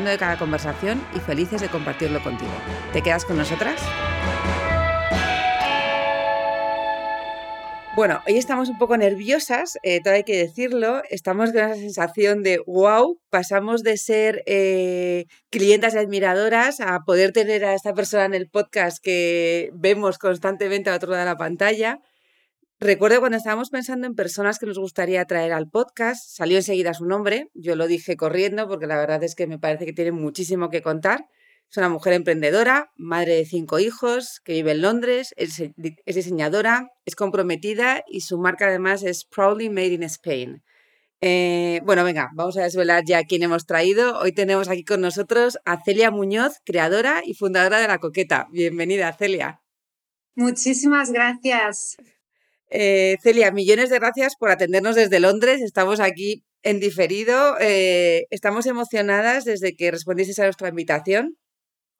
de 0.00 0.16
cada 0.16 0.38
conversación 0.38 1.02
y 1.14 1.20
felices 1.20 1.60
de 1.60 1.68
compartirlo 1.68 2.22
contigo. 2.22 2.50
¿Te 2.94 3.02
quedas 3.02 3.26
con 3.26 3.36
nosotras? 3.36 3.78
Bueno, 7.94 8.22
hoy 8.26 8.38
estamos 8.38 8.70
un 8.70 8.78
poco 8.78 8.96
nerviosas, 8.96 9.76
eh, 9.82 10.00
todo 10.02 10.14
hay 10.14 10.24
que 10.24 10.38
decirlo. 10.38 11.02
Estamos 11.10 11.52
con 11.52 11.60
esa 11.60 11.74
sensación 11.74 12.42
de 12.42 12.62
wow, 12.66 13.18
pasamos 13.28 13.82
de 13.82 13.98
ser 13.98 14.42
eh, 14.46 15.26
clientas 15.50 15.92
y 15.92 15.98
admiradoras 15.98 16.80
a 16.80 17.00
poder 17.00 17.32
tener 17.32 17.66
a 17.66 17.74
esta 17.74 17.92
persona 17.92 18.24
en 18.24 18.32
el 18.32 18.48
podcast 18.48 18.96
que 19.02 19.68
vemos 19.74 20.16
constantemente 20.16 20.88
al 20.88 20.96
otro 20.96 21.10
lado 21.10 21.20
de 21.20 21.30
la 21.30 21.36
pantalla. 21.36 21.98
Recuerdo 22.82 23.20
cuando 23.20 23.38
estábamos 23.38 23.70
pensando 23.70 24.08
en 24.08 24.16
personas 24.16 24.58
que 24.58 24.66
nos 24.66 24.76
gustaría 24.76 25.24
traer 25.24 25.52
al 25.52 25.70
podcast, 25.70 26.20
salió 26.28 26.56
enseguida 26.56 26.94
su 26.94 27.06
nombre, 27.06 27.48
yo 27.54 27.76
lo 27.76 27.86
dije 27.86 28.16
corriendo 28.16 28.66
porque 28.66 28.88
la 28.88 28.96
verdad 28.96 29.22
es 29.22 29.36
que 29.36 29.46
me 29.46 29.56
parece 29.56 29.86
que 29.86 29.92
tiene 29.92 30.10
muchísimo 30.10 30.68
que 30.68 30.82
contar. 30.82 31.26
Es 31.70 31.76
una 31.76 31.88
mujer 31.88 32.12
emprendedora, 32.14 32.90
madre 32.96 33.36
de 33.36 33.44
cinco 33.44 33.78
hijos, 33.78 34.40
que 34.42 34.54
vive 34.54 34.72
en 34.72 34.82
Londres, 34.82 35.32
es, 35.36 35.62
diseñadora, 36.04 36.88
es 37.04 37.14
comprometida 37.14 38.02
y 38.08 38.22
su 38.22 38.36
marca 38.38 38.66
además 38.66 39.04
es 39.04 39.26
Proudly 39.26 39.70
Made 39.70 39.94
in 39.94 40.02
Spain. 40.02 40.64
Eh, 41.20 41.82
bueno, 41.84 42.02
venga, 42.02 42.30
vamos 42.34 42.56
a 42.56 42.64
desvelar 42.64 43.04
ya 43.06 43.22
quién 43.22 43.44
hemos 43.44 43.64
traído. 43.64 44.18
Hoy 44.18 44.32
tenemos 44.32 44.68
aquí 44.68 44.84
con 44.84 45.00
nosotros 45.00 45.56
a 45.64 45.80
Celia 45.84 46.10
Muñoz, 46.10 46.54
creadora 46.64 47.22
y 47.24 47.34
fundadora 47.34 47.78
de 47.78 47.86
La 47.86 47.98
Coqueta. 47.98 48.48
Bienvenida, 48.50 49.12
Celia. 49.12 49.60
Muchísimas 50.34 51.12
gracias. 51.12 51.96
Eh, 52.74 53.18
Celia, 53.22 53.50
millones 53.52 53.90
de 53.90 53.98
gracias 53.98 54.34
por 54.34 54.50
atendernos 54.50 54.96
desde 54.96 55.20
Londres. 55.20 55.60
Estamos 55.60 56.00
aquí 56.00 56.42
en 56.62 56.80
diferido. 56.80 57.56
Eh, 57.60 58.26
estamos 58.30 58.64
emocionadas 58.64 59.44
desde 59.44 59.76
que 59.76 59.90
respondiste 59.90 60.40
a 60.40 60.46
nuestra 60.46 60.68
invitación. 60.68 61.36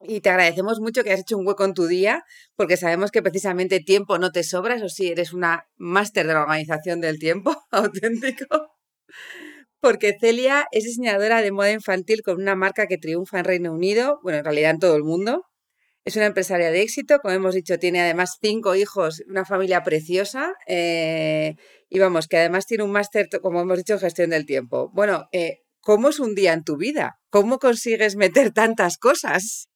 Y 0.00 0.22
te 0.22 0.30
agradecemos 0.30 0.80
mucho 0.80 1.04
que 1.04 1.10
hayas 1.10 1.20
hecho 1.20 1.38
un 1.38 1.46
hueco 1.46 1.64
en 1.64 1.74
tu 1.74 1.86
día, 1.86 2.24
porque 2.56 2.76
sabemos 2.76 3.10
que 3.10 3.22
precisamente 3.22 3.80
tiempo 3.80 4.18
no 4.18 4.32
te 4.32 4.42
sobra, 4.44 4.74
eso 4.76 4.88
sí, 4.88 5.08
eres 5.08 5.32
una 5.32 5.68
máster 5.76 6.26
de 6.26 6.34
la 6.34 6.42
organización 6.42 7.00
del 7.00 7.18
tiempo, 7.20 7.54
auténtico. 7.70 8.72
Porque 9.80 10.16
Celia 10.18 10.66
es 10.72 10.84
diseñadora 10.84 11.42
de 11.42 11.52
moda 11.52 11.70
infantil 11.70 12.22
con 12.22 12.36
una 12.40 12.56
marca 12.56 12.86
que 12.86 12.98
triunfa 12.98 13.40
en 13.40 13.44
Reino 13.44 13.72
Unido, 13.72 14.20
bueno, 14.22 14.38
en 14.38 14.44
realidad 14.44 14.70
en 14.72 14.78
todo 14.80 14.96
el 14.96 15.04
mundo. 15.04 15.44
Es 16.04 16.16
una 16.16 16.26
empresaria 16.26 16.72
de 16.72 16.82
éxito, 16.82 17.20
como 17.20 17.34
hemos 17.34 17.54
dicho, 17.54 17.78
tiene 17.78 18.00
además 18.00 18.36
cinco 18.40 18.74
hijos, 18.74 19.22
una 19.28 19.44
familia 19.44 19.84
preciosa 19.84 20.52
eh, 20.66 21.54
y 21.88 21.98
vamos, 22.00 22.26
que 22.26 22.38
además 22.38 22.66
tiene 22.66 22.82
un 22.82 22.90
máster, 22.90 23.28
como 23.40 23.60
hemos 23.60 23.78
dicho, 23.78 23.92
en 23.92 24.00
gestión 24.00 24.30
del 24.30 24.44
tiempo. 24.44 24.90
Bueno, 24.92 25.28
eh, 25.30 25.60
¿cómo 25.80 26.08
es 26.08 26.18
un 26.18 26.34
día 26.34 26.54
en 26.54 26.64
tu 26.64 26.76
vida? 26.76 27.20
¿Cómo 27.30 27.60
consigues 27.60 28.16
meter 28.16 28.50
tantas 28.52 28.98
cosas? 28.98 29.68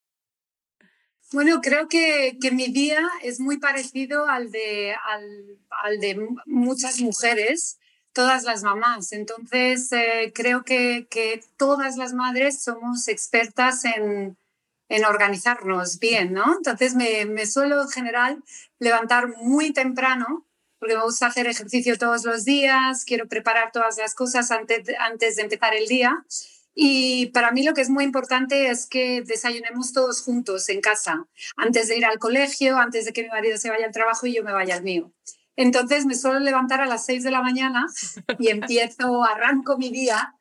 Bueno, 1.33 1.61
creo 1.61 1.87
que, 1.89 2.37
mi 2.51 2.69
día 2.69 3.09
es 3.23 3.39
muy 3.39 3.59
parecido 3.59 4.29
al 4.29 4.51
de, 4.51 4.95
al, 5.05 6.01
de 6.01 6.27
muchas 6.45 7.01
mujeres, 7.01 7.79
todas 8.13 8.43
las 8.43 8.65
mamás. 8.65 9.13
Entonces, 9.13 9.93
eh, 9.93 10.33
creo 10.35 10.65
que, 10.65 11.07
que 11.09 11.41
todas 11.57 11.97
las 11.97 12.15
madres 12.15 12.63
somos 12.63 13.07
expertas 13.07 13.85
en, 13.85 14.37
en 14.89 15.05
organizarnos 15.05 15.99
bien, 15.99 16.33
¿no? 16.33 16.57
Entonces 16.57 16.95
me, 16.95 17.25
me, 17.25 17.47
suelo 17.47 17.83
en 17.83 17.89
general 17.89 18.45
levantar 18.79 19.29
muy 19.37 19.73
temprano 19.73 20.47
porque 20.79 20.97
me 20.97 21.03
gusta 21.03 21.27
hacer 21.27 21.47
ejercicio 21.47 21.97
todos 21.99 22.25
los 22.25 22.45
días, 22.45 23.05
quiero 23.05 23.27
preparar 23.29 23.73
todas 23.73 23.97
las 23.99 24.15
cosas 24.15 24.51
antes 24.51 24.83
antes 24.99 25.37
de 25.37 25.43
empezar 25.43 25.75
el 25.75 25.87
día. 25.87 26.25
Y 26.75 27.29
para 27.29 27.53
mí 27.53 27.63
lo 27.63 27.73
que 27.73 27.81
es 27.81 27.89
muy 27.89 28.05
importante 28.05 28.69
es 28.69 28.87
que 28.87 29.23
desayunemos 29.23 29.95
todos 29.95 30.21
juntos 30.21 30.69
en 30.69 30.83
casa, 30.83 31.27
antes 31.57 31.89
de 31.89 31.97
ir 31.97 32.05
al 32.05 32.19
colegio, 32.19 32.77
antes 32.77 33.07
de 33.07 33.15
que 33.15 33.23
mi 33.23 33.31
marido 33.31 33.57
se 33.57 33.71
vaya 33.71 33.87
al 33.87 33.93
trabajo 33.93 34.27
y 34.27 34.35
yo 34.35 34.45
me 34.45 34.53
vaya 34.53 34.75
al 34.75 34.83
mío. 34.83 35.11
Entonces 35.57 36.05
me 36.05 36.15
suelo 36.15 36.39
levantar 36.39 36.83
a 36.83 36.87
las 36.87 37.07
6 37.07 37.25
de 37.25 37.31
la 37.31 37.43
mañana 37.43 37.87
y 38.39 38.49
empiezo, 38.49 39.25
arranco 39.25 39.79
mi 39.79 39.91
día 39.91 40.35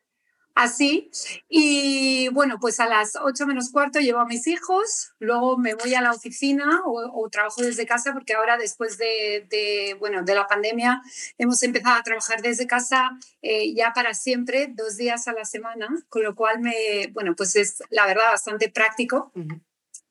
así. 0.56 1.10
Y 1.48 2.28
bueno, 2.30 2.58
pues 2.58 2.80
a 2.80 2.86
las 2.86 3.14
8 3.14 3.46
menos 3.46 3.70
cuarto 3.70 4.00
llevo 4.00 4.20
a 4.20 4.26
mis 4.26 4.46
hijos, 4.48 5.12
luego 5.20 5.56
me 5.58 5.74
voy 5.74 5.94
a 5.94 6.00
la 6.00 6.10
oficina 6.10 6.80
o, 6.84 7.28
trabajo 7.30 7.60
desde 7.62 7.86
casa 7.86 8.12
porque 8.12 8.34
ahora 8.34 8.56
después 8.56 8.96
de, 8.98 9.96
bueno, 10.00 10.22
de 10.22 10.34
la 10.34 10.46
pandemia 10.46 11.02
hemos 11.38 11.62
empezado 11.62 11.96
a 11.96 12.02
trabajar 12.02 12.40
desde 12.40 12.66
casa 12.66 13.10
eh, 13.42 13.74
ya 13.74 13.92
para 13.92 14.14
siempre, 14.14 14.72
dos 14.74 14.96
días 14.96 15.28
a 15.28 15.32
la 15.32 15.44
semana, 15.44 15.88
con 16.08 16.22
lo 16.22 16.34
cual 16.34 16.60
me, 16.60 17.08
bueno, 17.12 17.36
pues 17.36 17.54
es 17.56 17.82
la 17.90 18.06
verdad 18.06 18.30
bastante 18.30 18.70
práctico. 18.70 19.32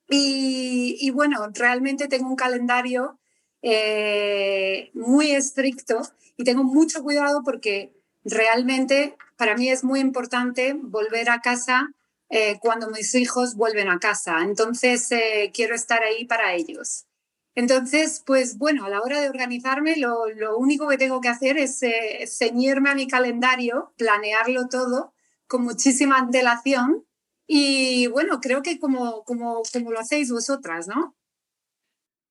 y, 0.08 0.98
y, 1.00 1.10
bueno, 1.10 1.50
realmente 1.54 2.08
tengo 2.08 2.30
un 2.30 2.36
calendario 2.36 3.18
eh, 3.64 4.92
muy 4.94 5.32
estricto 5.32 6.02
y 6.38 6.44
tengo 6.44 6.64
mucho 6.64 7.02
cuidado 7.02 7.42
porque 7.44 7.96
realmente 8.24 9.16
para 9.38 9.56
mí 9.56 9.70
es 9.70 9.84
muy 9.84 10.00
importante 10.00 10.74
volver 10.74 11.30
a 11.30 11.42
casa 11.42 11.90
eh, 12.30 12.58
cuando 12.60 12.90
mis 12.90 13.14
hijos 13.16 13.56
vuelven 13.56 13.90
a 13.90 14.00
casa. 14.00 14.42
Entonces, 14.42 15.12
eh, 15.12 15.52
quiero 15.54 15.76
estar 15.76 16.04
ahí 16.04 16.26
para 16.26 16.54
ellos. 16.54 17.06
Entonces, 17.54 18.22
pues 18.26 18.58
bueno, 18.58 18.86
a 18.86 18.90
la 18.90 19.02
hora 19.02 19.22
de 19.22 19.30
organizarme, 19.30 19.96
lo, 19.96 20.26
único 20.58 20.88
que 20.90 20.98
tengo 20.98 21.22
que 21.22 21.30
hacer 21.30 21.58
es 21.58 21.82
eh, 21.84 22.26
ceñirme 22.28 22.90
a 22.90 22.96
mi 22.96 23.08
calendario, 23.08 23.94
planearlo 23.98 24.68
todo 24.68 25.14
con 25.48 25.64
muchísima 25.64 26.18
antelación 26.18 27.06
y 27.48 28.08
bueno, 28.08 28.42
creo 28.42 28.62
que 28.62 28.80
como, 28.80 29.24
como, 29.24 29.62
como 29.72 29.92
lo 29.92 30.00
hacéis 30.00 30.32
vosotras, 30.32 30.88
¿no? 30.88 31.16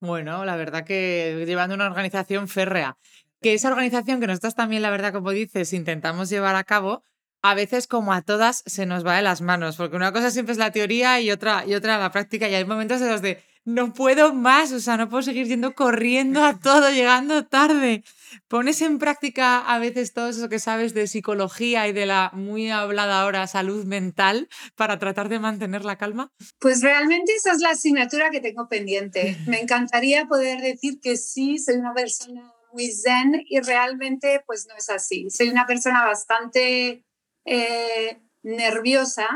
Bueno, 0.00 0.44
la 0.44 0.56
verdad 0.56 0.84
que 0.84 1.44
llevando 1.46 1.74
una 1.74 1.86
organización 1.86 2.48
férrea 2.48 2.98
que 3.44 3.52
esa 3.52 3.68
organización 3.68 4.20
que 4.20 4.26
nosotros 4.26 4.54
también, 4.54 4.80
la 4.80 4.88
verdad, 4.88 5.12
como 5.12 5.30
dices, 5.30 5.74
intentamos 5.74 6.30
llevar 6.30 6.56
a 6.56 6.64
cabo, 6.64 7.02
a 7.42 7.52
veces 7.52 7.86
como 7.86 8.14
a 8.14 8.22
todas 8.22 8.62
se 8.64 8.86
nos 8.86 9.06
va 9.06 9.16
de 9.16 9.22
las 9.22 9.42
manos, 9.42 9.76
porque 9.76 9.96
una 9.96 10.14
cosa 10.14 10.30
siempre 10.30 10.52
es 10.52 10.58
la 10.58 10.70
teoría 10.70 11.20
y 11.20 11.30
otra, 11.30 11.62
y 11.66 11.74
otra 11.74 11.98
la 11.98 12.10
práctica, 12.10 12.48
y 12.48 12.54
hay 12.54 12.64
momentos 12.64 13.00
de 13.00 13.10
los 13.10 13.20
de 13.20 13.42
no 13.66 13.92
puedo 13.92 14.32
más, 14.32 14.72
o 14.72 14.80
sea, 14.80 14.96
no 14.96 15.10
puedo 15.10 15.22
seguir 15.22 15.46
yendo 15.46 15.74
corriendo 15.74 16.42
a 16.42 16.58
todo, 16.58 16.90
llegando 16.90 17.44
tarde. 17.44 18.02
¿Pones 18.48 18.80
en 18.80 18.98
práctica 18.98 19.58
a 19.58 19.78
veces 19.78 20.14
todo 20.14 20.30
eso 20.30 20.48
que 20.48 20.58
sabes 20.58 20.94
de 20.94 21.06
psicología 21.06 21.86
y 21.86 21.92
de 21.92 22.06
la 22.06 22.30
muy 22.32 22.70
hablada 22.70 23.20
ahora 23.20 23.46
salud 23.46 23.84
mental 23.84 24.48
para 24.74 24.98
tratar 24.98 25.28
de 25.28 25.38
mantener 25.38 25.84
la 25.84 25.96
calma? 25.96 26.32
Pues 26.60 26.80
realmente 26.80 27.34
esa 27.34 27.52
es 27.52 27.60
la 27.60 27.72
asignatura 27.72 28.30
que 28.30 28.40
tengo 28.40 28.68
pendiente. 28.68 29.36
Me 29.46 29.60
encantaría 29.60 30.24
poder 30.24 30.62
decir 30.62 30.98
que 30.98 31.18
sí, 31.18 31.58
soy 31.58 31.74
una 31.74 31.92
persona 31.92 32.53
muy 32.74 32.92
zen 32.92 33.42
y 33.48 33.60
realmente 33.60 34.42
pues 34.46 34.66
no 34.68 34.76
es 34.76 34.90
así. 34.90 35.30
Soy 35.30 35.48
una 35.48 35.66
persona 35.66 36.04
bastante 36.04 37.04
eh, 37.44 38.20
nerviosa, 38.42 39.28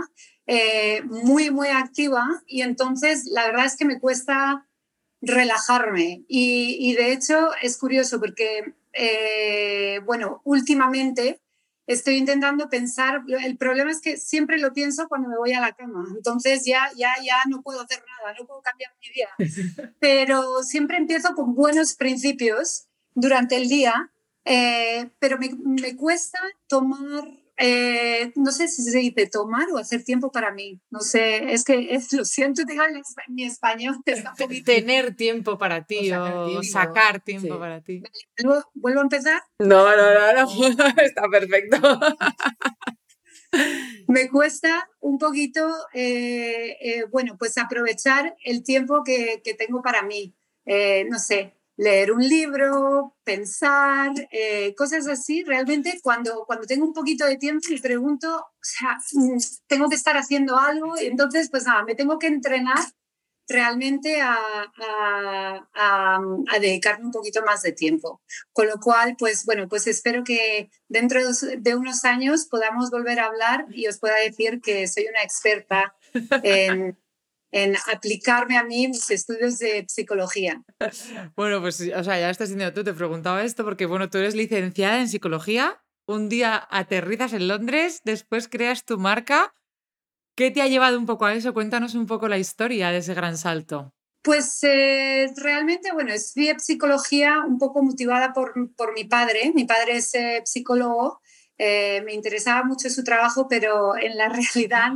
eh, 0.46 1.02
muy, 1.02 1.50
muy 1.50 1.68
activa 1.68 2.26
y 2.46 2.62
entonces 2.62 3.24
la 3.30 3.46
verdad 3.46 3.66
es 3.66 3.76
que 3.76 3.84
me 3.84 4.00
cuesta 4.00 4.66
relajarme. 5.20 6.24
Y, 6.28 6.94
de 6.94 7.12
hecho 7.12 7.50
es 7.62 7.78
curioso 7.78 8.20
porque, 8.20 8.74
eh, 8.92 10.00
bueno, 10.04 10.42
últimamente 10.44 11.40
estoy 11.86 12.16
intentando 12.16 12.68
pensar, 12.68 13.22
el 13.28 13.56
problema 13.56 13.90
es 13.90 14.00
que 14.02 14.18
siempre 14.18 14.58
lo 14.58 14.74
pienso 14.74 15.08
cuando 15.08 15.28
me 15.28 15.38
voy 15.38 15.54
a 15.54 15.60
la 15.60 15.72
cama, 15.72 16.04
entonces 16.14 16.66
ya, 16.66 16.90
ya, 16.94 17.14
ya 17.24 17.36
no 17.48 17.62
puedo 17.62 17.80
hacer 17.80 18.04
nada, 18.06 18.36
no 18.38 18.46
puedo 18.46 18.60
cambiar 18.60 18.92
mi 19.00 19.08
vida, 19.08 19.94
pero 19.98 20.62
siempre 20.62 20.98
empiezo 20.98 21.34
con 21.34 21.54
buenos 21.54 21.94
principios 21.94 22.87
durante 23.20 23.56
el 23.56 23.68
día, 23.68 24.12
eh, 24.44 25.10
pero 25.18 25.38
me, 25.38 25.50
me, 25.64 25.96
cuesta 25.96 26.38
tomar, 26.68 27.24
eh, 27.56 28.32
no 28.36 28.52
sé 28.52 28.68
si 28.68 28.82
se 28.82 28.98
dice 28.98 29.26
tomar 29.26 29.66
o 29.72 29.78
hacer 29.78 30.04
tiempo 30.04 30.30
para 30.30 30.52
mí. 30.52 30.80
No 30.90 31.00
sé, 31.00 31.52
es 31.52 31.64
que 31.64 31.94
es, 31.94 32.12
lo 32.12 32.24
siento, 32.24 32.62
digo, 32.64 32.82
mi 33.28 33.44
español 33.44 33.96
está 34.06 34.34
Tener 34.64 35.16
tiempo 35.16 35.58
para 35.58 35.84
ti 35.84 36.12
o, 36.12 36.62
sacar 36.62 37.20
tiempo 37.20 37.58
para 37.58 37.80
ti. 37.80 38.02
¿Vuelvo 38.74 39.00
a 39.00 39.02
empezar? 39.02 39.42
No, 39.58 39.96
no, 39.96 40.14
no, 40.14 40.44
no, 40.44 40.86
está 41.02 41.22
perfecto. 41.28 42.00
me 44.06 44.28
cuesta 44.28 44.88
un 45.00 45.18
poquito, 45.18 45.60
eh, 45.92 46.76
eh, 46.80 47.04
bueno, 47.10 47.36
pues 47.36 47.58
aprovechar 47.58 48.36
el 48.44 48.62
tiempo 48.62 49.02
que, 49.04 49.42
que 49.42 49.54
tengo 49.54 49.82
para 49.82 50.02
mí. 50.02 50.34
Eh, 50.70 51.06
no 51.08 51.18
sé, 51.18 51.57
leer 51.78 52.12
un 52.12 52.20
libro, 52.20 53.16
pensar, 53.24 54.12
cosas 54.76 55.06
así. 55.06 55.44
Realmente 55.44 56.00
cuando, 56.02 56.44
cuando 56.44 56.66
tengo 56.66 56.84
un 56.84 56.92
poquito 56.92 57.24
de 57.24 57.38
tiempo 57.38 57.66
me 57.70 57.80
pregunto, 57.80 58.36
o 58.36 58.60
sea, 58.60 58.98
mm, 59.12 59.38
tengo 59.66 59.88
que 59.88 59.94
estar 59.94 60.16
haciendo 60.16 60.58
algo 60.58 61.00
y 61.00 61.06
entonces 61.06 61.48
pues 61.50 61.64
nada, 61.64 61.84
me 61.84 61.94
tengo 61.94 62.18
que 62.18 62.26
entrenar 62.26 62.78
realmente 63.48 64.20
a, 64.20 64.36
dedicarme 66.60 67.06
un 67.06 67.12
poquito 67.12 67.42
más 67.42 67.62
de 67.62 67.72
tiempo. 67.72 68.20
Con 68.52 68.66
lo 68.66 68.78
cual, 68.80 69.16
pues 69.18 69.44
bueno, 69.46 69.68
pues 69.68 69.86
espero 69.86 70.24
que 70.24 70.70
dentro 70.88 71.20
de 71.58 71.76
unos 71.76 72.04
años 72.04 72.46
podamos 72.46 72.90
volver 72.90 73.20
a 73.20 73.26
hablar 73.26 73.66
y 73.70 73.86
os 73.86 73.98
pueda 73.98 74.16
decir 74.16 74.60
que 74.60 74.86
soy 74.88 75.06
una 75.06 75.22
experta 75.22 75.94
en, 76.42 76.98
aplicarme 77.92 78.56
a 78.58 78.64
mí 78.64 78.88
mis 78.88 79.10
estudios 79.10 79.58
de 79.58 79.84
psicología. 79.88 80.62
Bueno, 81.36 81.60
pues 81.60 81.80
o 81.80 82.04
sea, 82.04 82.18
ya 82.18 82.30
estás 82.30 82.48
diciendo 82.48 82.74
tú, 82.74 82.84
te 82.84 82.92
preguntaba 82.92 83.42
esto 83.42 83.64
porque 83.64 83.86
bueno, 83.86 84.10
tú 84.10 84.18
eres 84.18 84.34
licenciada 84.34 85.00
en 85.00 85.08
psicología, 85.08 85.82
un 86.06 86.28
día 86.28 86.66
aterrizas 86.70 87.32
en 87.32 87.48
Londres, 87.48 88.00
después 88.04 88.48
creas 88.48 88.84
tu 88.84 88.98
marca 88.98 89.54
¿Qué 90.38 90.52
te 90.52 90.62
ha 90.62 90.68
llevado 90.68 90.96
un 90.96 91.04
poco 91.04 91.24
a 91.24 91.34
eso? 91.34 91.52
Cuéntanos 91.52 91.96
un 91.96 92.06
poco 92.06 92.28
la 92.28 92.38
historia 92.38 92.92
de 92.92 92.98
ese 92.98 93.12
gran 93.12 93.36
salto. 93.36 93.92
Pues 94.22 94.62
eh, 94.62 95.26
realmente, 95.34 95.90
bueno, 95.90 96.12
estudié 96.12 96.56
psicología 96.60 97.42
un 97.44 97.58
poco 97.58 97.82
motivada 97.82 98.32
por, 98.32 98.52
por 98.76 98.94
mi 98.94 99.02
padre. 99.02 99.50
Mi 99.52 99.64
padre 99.64 99.96
es 99.96 100.14
eh, 100.14 100.42
psicólogo, 100.44 101.20
eh, 101.58 102.02
me 102.04 102.14
interesaba 102.14 102.62
mucho 102.62 102.88
su 102.88 103.04
trabajo, 103.04 103.46
pero 103.48 103.96
en 103.96 104.16
la 104.16 104.28
realidad, 104.54 104.92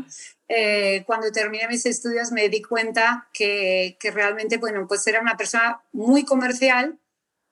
cuando 1.06 1.32
terminé 1.32 1.66
mis 1.66 1.86
estudios 1.86 2.30
me 2.30 2.48
di 2.48 2.62
cuenta 2.62 3.28
que, 3.32 3.96
que, 3.98 4.10
realmente, 4.10 4.58
bueno, 4.58 4.86
pues 4.86 5.06
era 5.06 5.20
una 5.20 5.36
persona 5.36 5.80
muy 5.92 6.24
comercial 6.24 6.98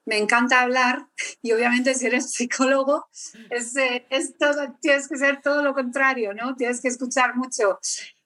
me 0.05 0.17
encanta 0.17 0.61
hablar 0.61 1.07
y 1.41 1.51
obviamente 1.51 1.93
si 1.93 2.07
eres 2.07 2.31
psicólogo 2.31 3.05
es, 3.49 3.75
eh, 3.75 4.05
es, 4.09 4.37
todo, 4.37 4.75
tienes 4.81 5.07
que 5.07 5.17
ser 5.17 5.41
todo 5.41 5.63
lo 5.63 5.73
contrario, 5.73 6.33
¿no? 6.33 6.55
Tienes 6.55 6.81
que 6.81 6.87
escuchar 6.87 7.35
mucho. 7.35 7.79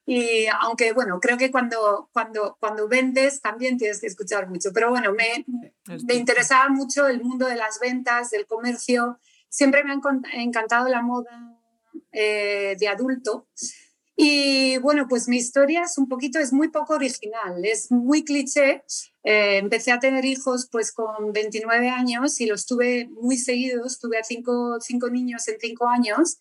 Y 0.08 0.46
aunque, 0.60 0.92
bueno, 0.92 1.18
creo 1.20 1.36
que 1.36 1.50
cuando, 1.50 2.08
cuando, 2.12 2.56
cuando 2.60 2.86
vendes 2.86 3.40
también 3.40 3.76
tienes 3.76 4.00
que 4.00 4.06
escuchar 4.06 4.48
mucho. 4.48 4.70
Pero 4.72 4.90
bueno, 4.90 5.12
me, 5.12 5.44
me 6.06 6.14
interesaba 6.14 6.68
mucho 6.68 7.08
el 7.08 7.20
mundo 7.22 7.46
de 7.46 7.56
las 7.56 7.80
ventas, 7.80 8.30
del 8.30 8.46
comercio. 8.46 9.18
Siempre 9.48 9.84
me 9.84 9.92
ha 9.92 10.42
encantado 10.42 10.88
la 10.88 11.02
moda 11.02 11.56
eh, 12.12 12.76
de 12.78 12.88
adulto. 12.88 13.48
Y 14.16 14.78
bueno, 14.78 15.06
pues 15.08 15.28
mi 15.28 15.36
historia 15.36 15.82
es 15.82 15.98
un 15.98 16.08
poquito, 16.08 16.38
es 16.38 16.50
muy 16.50 16.68
poco 16.68 16.94
original, 16.94 17.62
es 17.62 17.92
muy 17.92 18.24
cliché. 18.24 18.82
Eh, 19.22 19.58
empecé 19.58 19.92
a 19.92 19.98
tener 19.98 20.24
hijos 20.24 20.68
pues 20.72 20.92
con 20.92 21.32
29 21.34 21.90
años 21.90 22.40
y 22.40 22.46
los 22.46 22.64
tuve 22.64 23.08
muy 23.08 23.36
seguidos, 23.36 23.98
tuve 23.98 24.18
a 24.18 24.24
cinco, 24.24 24.80
cinco 24.80 25.10
niños 25.10 25.46
en 25.48 25.60
cinco 25.60 25.88
años 25.88 26.38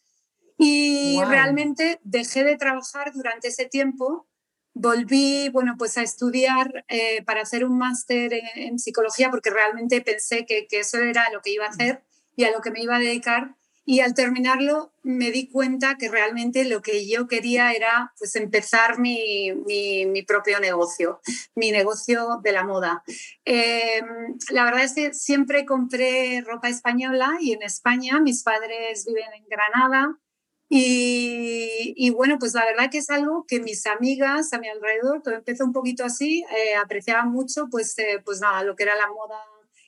y 0.58 1.22
realmente 1.28 2.00
dejé 2.04 2.46
de 2.46 2.56
trabajar 2.56 3.12
durante 3.14 3.50
ese 3.50 3.66
tiempo. 3.66 4.30
Volví, 4.74 5.50
bueno, 5.50 5.76
pues 5.78 5.98
a 5.98 6.04
estudiar 6.04 6.86
eh, 6.88 7.24
para 7.26 7.42
hacer 7.42 7.66
un 7.66 7.78
máster 7.78 8.34
en, 8.34 8.46
en, 8.56 8.80
psicología 8.80 9.30
porque 9.30 9.50
realmente 9.50 10.00
pensé 10.02 10.46
que, 10.46 10.68
que 10.68 10.80
eso 10.80 11.00
era 11.00 11.30
lo 11.32 11.42
que 11.42 11.52
iba 11.52 11.66
a 11.66 11.70
hacer 11.70 12.04
y 12.36 12.44
a 12.44 12.52
lo 12.52 12.62
que 12.62 12.72
me 12.72 12.82
iba 12.82 12.96
a 12.96 13.00
dedicar 13.00 13.56
y 13.86 14.00
al 14.00 14.16
terminarlo 14.16 14.92
me 15.04 15.30
di 15.30 15.48
cuenta 15.48 15.96
que 15.96 16.10
realmente 16.10 16.66
lo 16.66 16.82
que 16.82 17.08
yo 17.08 17.28
quería 17.28 17.72
era 17.72 18.14
pues, 18.18 18.36
empezar 18.36 18.98
mi, 18.98 19.54
mi, 19.54 20.24
propio 20.24 20.60
negocio, 20.60 21.22
mi 21.54 21.72
negocio 21.72 22.40
de 22.42 22.52
la 22.52 22.64
moda. 22.64 23.04
Em, 23.46 24.38
la 24.50 24.66
verdad 24.66 24.84
es 24.84 24.94
que 24.94 25.14
siempre 25.14 25.66
compré 25.66 26.42
ropa 26.42 26.68
española 26.68 27.38
y 27.40 27.54
en 27.54 27.62
España 27.62 28.20
mis 28.20 28.42
padres 28.42 29.06
viven 29.06 29.32
en 29.36 29.46
Granada. 29.48 30.20
Y, 30.68 31.94
y, 31.96 32.10
bueno, 32.10 32.38
pues 32.40 32.56
la 32.56 32.66
verdad 32.66 32.90
que 32.90 32.98
es 32.98 33.12
algo 33.12 33.46
que 33.48 33.60
mis 33.60 33.86
amigas 33.86 34.52
a 34.52 34.58
mi 34.58 34.68
alrededor, 34.68 35.22
todo 35.22 35.36
empezó 35.36 35.64
un 35.64 35.74
poquito 35.74 36.04
así, 36.04 36.44
eh, 36.58 36.76
apreciaban 36.76 37.32
mucho, 37.32 37.68
pues, 37.70 37.96
eh, 38.00 38.20
pues 38.26 38.42
nada, 38.42 38.64
lo 38.64 38.76
que 38.76 38.82
era 38.82 38.96
la 38.96 39.08
moda 39.08 39.38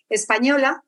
española. 0.08 0.84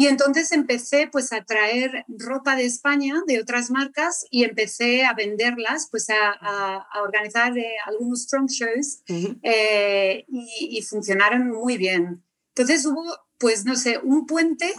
Y 0.00 0.06
entonces 0.06 0.50
empecé 0.52 1.10
pues 1.12 1.30
a 1.30 1.44
traer 1.44 2.06
ropa 2.08 2.56
de 2.56 2.64
España, 2.64 3.22
de 3.26 3.38
otras 3.38 3.70
marcas, 3.70 4.24
y 4.30 4.44
empecé 4.44 5.04
a 5.04 5.12
venderlas, 5.12 5.88
pues 5.90 6.08
a, 6.08 6.86
organizar 7.02 7.58
eh, 7.58 7.74
algunos 7.84 8.26
trunk 8.26 8.48
shows 8.48 9.02
eh, 9.42 10.24
y, 10.26 10.80
funcionaron 10.88 11.50
muy 11.50 11.76
bien. 11.76 12.24
Entonces 12.54 12.86
hubo, 12.86 13.04
pues 13.36 13.66
no 13.66 13.76
sé, 13.76 13.98
un 13.98 14.24
puente, 14.24 14.72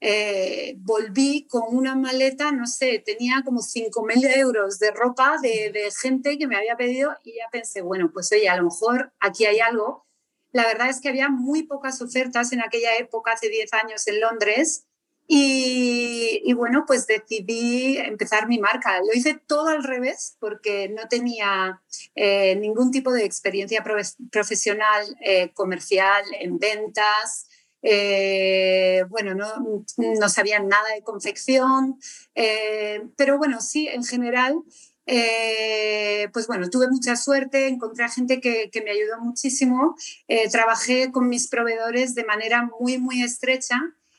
eh, 0.00 0.76
volví 0.78 1.48
con 1.48 1.64
una 1.76 1.96
maleta, 1.96 2.52
no 2.52 2.68
sé, 2.68 3.02
tenía 3.04 3.42
como 3.44 3.62
5.000 3.62 4.36
euros 4.36 4.78
de 4.78 4.92
ropa 4.92 5.38
de, 5.42 5.72
de 5.72 5.90
gente 5.90 6.38
que 6.38 6.46
me 6.46 6.54
había 6.54 6.76
pedido 6.76 7.16
y 7.24 7.34
ya 7.34 7.48
pensé, 7.50 7.82
bueno, 7.82 8.12
pues 8.12 8.30
oye, 8.30 8.48
a 8.48 8.56
lo 8.56 8.62
mejor 8.62 9.12
aquí 9.18 9.44
hay 9.44 9.58
algo 9.58 10.07
la 10.52 10.66
verdad 10.66 10.88
es 10.88 11.00
que 11.00 11.08
había 11.08 11.28
muy 11.28 11.64
pocas 11.64 12.00
ofertas 12.00 12.52
en 12.52 12.60
aquella 12.62 12.96
época, 12.96 13.32
hace 13.32 13.48
10 13.48 13.72
años 13.74 14.06
en 14.06 14.20
Londres. 14.20 14.84
Y, 15.30 16.54
bueno, 16.54 16.84
pues 16.86 17.06
decidí 17.06 17.98
empezar 17.98 18.48
mi 18.48 18.58
marca. 18.58 18.98
Lo 19.00 19.12
hice 19.12 19.34
todo 19.34 19.68
al 19.68 19.84
revés 19.84 20.38
porque 20.40 20.88
no 20.88 21.06
tenía 21.06 21.82
eh, 22.14 22.56
ningún 22.56 22.90
tipo 22.90 23.12
de 23.12 23.26
experiencia 23.26 23.84
profesional 24.30 25.04
eh, 25.20 25.52
comercial 25.52 26.24
en 26.40 26.58
ventas. 26.58 27.46
Eh, 27.82 29.04
bueno, 29.10 29.34
no, 29.34 29.84
no, 29.98 30.28
sabía 30.30 30.60
nada 30.60 30.94
de 30.94 31.02
confección, 31.02 32.00
pero 32.34 33.36
bueno, 33.36 33.60
sí, 33.60 33.86
en 33.86 34.04
general 34.04 34.62
eh, 35.10 36.28
pues 36.34 36.46
bueno, 36.46 36.68
tuve 36.68 36.86
mucha 36.90 37.16
suerte, 37.16 37.66
encontré 37.66 38.04
a 38.04 38.10
gente 38.10 38.42
que, 38.42 38.70
me 38.84 38.90
ayudó 38.90 39.18
muchísimo, 39.20 39.96
eh, 40.28 40.50
trabajé 40.50 41.10
con 41.10 41.28
mis 41.28 41.48
proveedores 41.48 42.14
de 42.14 42.24
manera 42.24 42.68
muy, 42.78 42.98
muy 42.98 43.22
estrecha, 43.22 43.76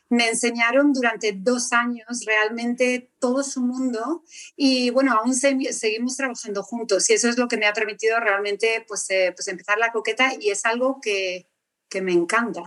me 0.10 0.28
enseñaron 0.30 0.92
durante 0.92 1.34
dos 1.34 1.72
años 1.74 2.26
realmente 2.26 3.12
todo 3.20 3.44
su 3.44 3.62
mundo 3.62 4.24
y 4.56 4.90
bueno, 4.90 5.14
aún 5.14 5.36
seguimos 5.36 6.18
trabajando 6.18 6.64
juntos 6.64 7.08
y 7.12 7.14
eso 7.14 7.30
es 7.30 7.38
lo 7.38 7.48
que 7.48 7.58
me 7.58 7.68
ha 7.68 7.74
permitido 7.74 8.20
realmente 8.20 8.84
pues, 8.88 9.08
eh, 9.12 9.32
pues 9.36 9.48
empezar 9.48 9.78
la 9.78 9.92
coqueta 9.92 10.32
y 10.40 10.50
es 10.50 10.66
algo 10.66 11.00
que, 11.00 11.48
que 11.88 12.02
me 12.02 12.14
encanta. 12.14 12.64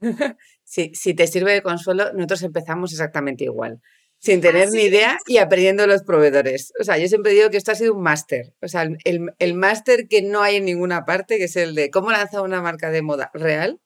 Sí, 0.64 0.90
si 0.94 1.12
te 1.12 1.26
sirve 1.26 1.52
de 1.52 1.62
consuelo, 1.62 2.14
nosotros 2.14 2.44
empezamos 2.44 2.92
exactamente 2.92 3.44
igual 3.44 3.82
sin 4.22 4.40
tener 4.40 4.70
ni 4.70 4.82
idea 4.82 5.18
y 5.26 5.38
aprendiendo 5.38 5.84
los 5.88 6.04
proveedores. 6.04 6.72
O 6.80 6.84
sea, 6.84 6.96
yo 6.96 7.08
siempre 7.08 7.32
digo 7.32 7.50
que 7.50 7.56
esto 7.56 7.72
ha 7.72 7.74
sido 7.74 7.94
un 7.94 8.02
máster. 8.02 8.54
O 8.62 8.68
sea, 8.68 8.88
el, 9.04 9.32
el 9.38 9.54
máster 9.54 10.06
que 10.06 10.22
no 10.22 10.42
hay 10.42 10.56
en 10.56 10.64
ninguna 10.64 11.04
parte, 11.04 11.38
que 11.38 11.44
es 11.44 11.56
el 11.56 11.74
de 11.74 11.90
cómo 11.90 12.12
lanzar 12.12 12.42
una 12.42 12.62
marca 12.62 12.90
de 12.90 13.02
moda 13.02 13.32
real. 13.34 13.80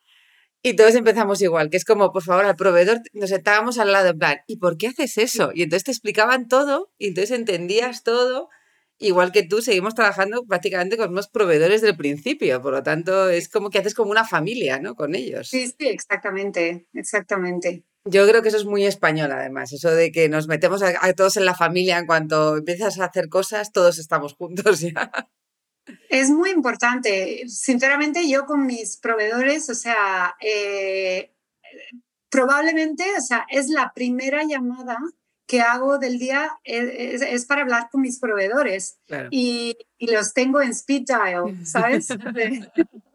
Y 0.63 0.77
todos 0.77 0.95
empezamos 0.95 1.41
igual, 1.41 1.71
que 1.71 1.79
es 1.79 1.85
como, 1.85 2.13
por 2.13 2.23
favor, 2.23 2.45
al 2.45 2.57
proveedor 2.57 3.01
nos 3.15 3.31
sentábamos 3.31 3.79
al 3.79 3.93
lado, 3.93 4.11
en 4.11 4.19
plan, 4.19 4.39
¿y 4.47 4.59
por 4.59 4.77
qué 4.77 4.89
haces 4.89 5.17
eso? 5.17 5.53
Y 5.55 5.63
entonces 5.63 5.85
te 5.85 5.91
explicaban 5.93 6.49
todo, 6.49 6.93
y 6.99 7.09
entonces 7.09 7.39
entendías 7.39 8.03
todo. 8.03 8.49
Igual 8.99 9.31
que 9.31 9.43
tú, 9.43 9.63
seguimos 9.63 9.95
trabajando 9.95 10.45
prácticamente 10.45 10.97
con 10.97 11.11
unos 11.11 11.29
proveedores 11.29 11.83
del 11.83 11.97
principio, 11.97 12.61
por 12.61 12.73
lo 12.73 12.83
tanto, 12.83 13.31
es 13.31 13.49
como 13.49 13.71
que 13.71 13.79
haces 13.79 13.95
como 13.95 14.11
una 14.11 14.25
familia, 14.25 14.81
¿no? 14.81 14.97
Con 14.97 15.15
ellos. 15.15 15.49
Sí, 15.49 15.69
sí, 15.69 15.87
exactamente, 15.87 16.89
exactamente. 16.95 17.85
Yo 18.09 18.27
creo 18.29 18.41
que 18.41 18.49
eso 18.49 18.57
es 18.57 18.65
muy 18.65 18.87
español, 18.87 19.33
además, 19.33 19.73
eso 19.73 19.91
de 19.91 20.13
que 20.13 20.29
nos 20.29 20.47
metemos 20.47 20.81
a, 20.83 21.13
todos 21.15 21.37
en 21.37 21.45
la 21.45 21.55
familia, 21.55 21.99
en 21.99 22.07
cuanto 22.07 22.57
empiezas 22.57 23.01
a 23.01 23.07
hacer 23.07 23.29
cosas, 23.29 23.73
todos 23.73 23.99
estamos 23.99 24.35
juntos 24.35 24.81
ya. 24.81 25.11
Es 26.09 26.31
muy 26.31 26.51
importante. 26.51 27.49
Sinceramente, 27.49 28.29
yo 28.29 28.47
con 28.47 28.65
mis 28.65 28.97
proveedores, 28.97 29.69
o 29.71 29.75
sea, 29.75 30.37
eh, 30.41 31.33
probablemente, 32.31 33.05
o 33.19 33.21
sea, 33.21 33.45
es 33.51 33.69
la 33.69 33.93
primera 33.93 34.45
llamada 34.45 34.99
que 35.47 35.61
hago 35.61 35.99
del 35.99 36.19
día 36.19 36.51
es, 36.65 37.45
para 37.47 37.63
hablar 37.63 37.89
con 37.91 38.01
mis 38.01 38.19
proveedores 38.19 38.99
y, 39.31 39.77
y, 39.97 40.11
los 40.11 40.33
tengo 40.33 40.61
en 40.61 40.71
speed 40.71 41.05
dial, 41.07 41.67
¿sabes? 41.67 42.09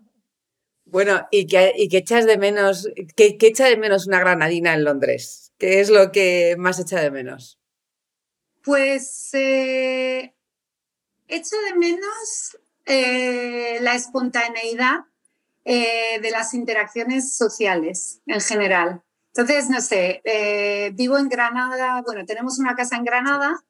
Bueno, 0.91 1.25
¿y 1.31 1.47
qué, 1.47 1.73
y 1.77 1.95
echas 1.95 2.25
de 2.25 2.37
menos? 2.37 2.89
¿qué, 3.15 3.37
echa 3.39 3.65
de 3.65 3.77
menos 3.77 4.07
una 4.07 4.19
granadina 4.19 4.73
en 4.73 4.83
Londres? 4.83 5.53
¿Qué 5.57 5.79
es 5.79 5.89
lo 5.89 6.11
que 6.11 6.55
más 6.57 6.79
echa 6.79 6.99
de 6.99 7.09
menos? 7.09 7.61
Pues 8.61 9.29
eh, 9.33 10.35
echo 11.29 11.55
de 11.65 11.77
menos 11.77 12.57
eh, 12.85 13.77
la 13.79 13.95
espontaneidad 13.95 15.05
eh, 15.63 16.19
de 16.21 16.29
las 16.29 16.53
interacciones 16.53 17.37
sociales 17.37 18.19
en 18.25 18.41
general. 18.41 19.01
Entonces, 19.27 19.69
no 19.69 19.79
sé, 19.79 20.21
vivo 20.93 21.17
en 21.17 21.29
Granada, 21.29 22.01
bueno, 22.05 22.25
tenemos 22.25 22.59
una 22.59 22.75
casa 22.75 22.97
en 22.97 23.05
Granada 23.05 23.63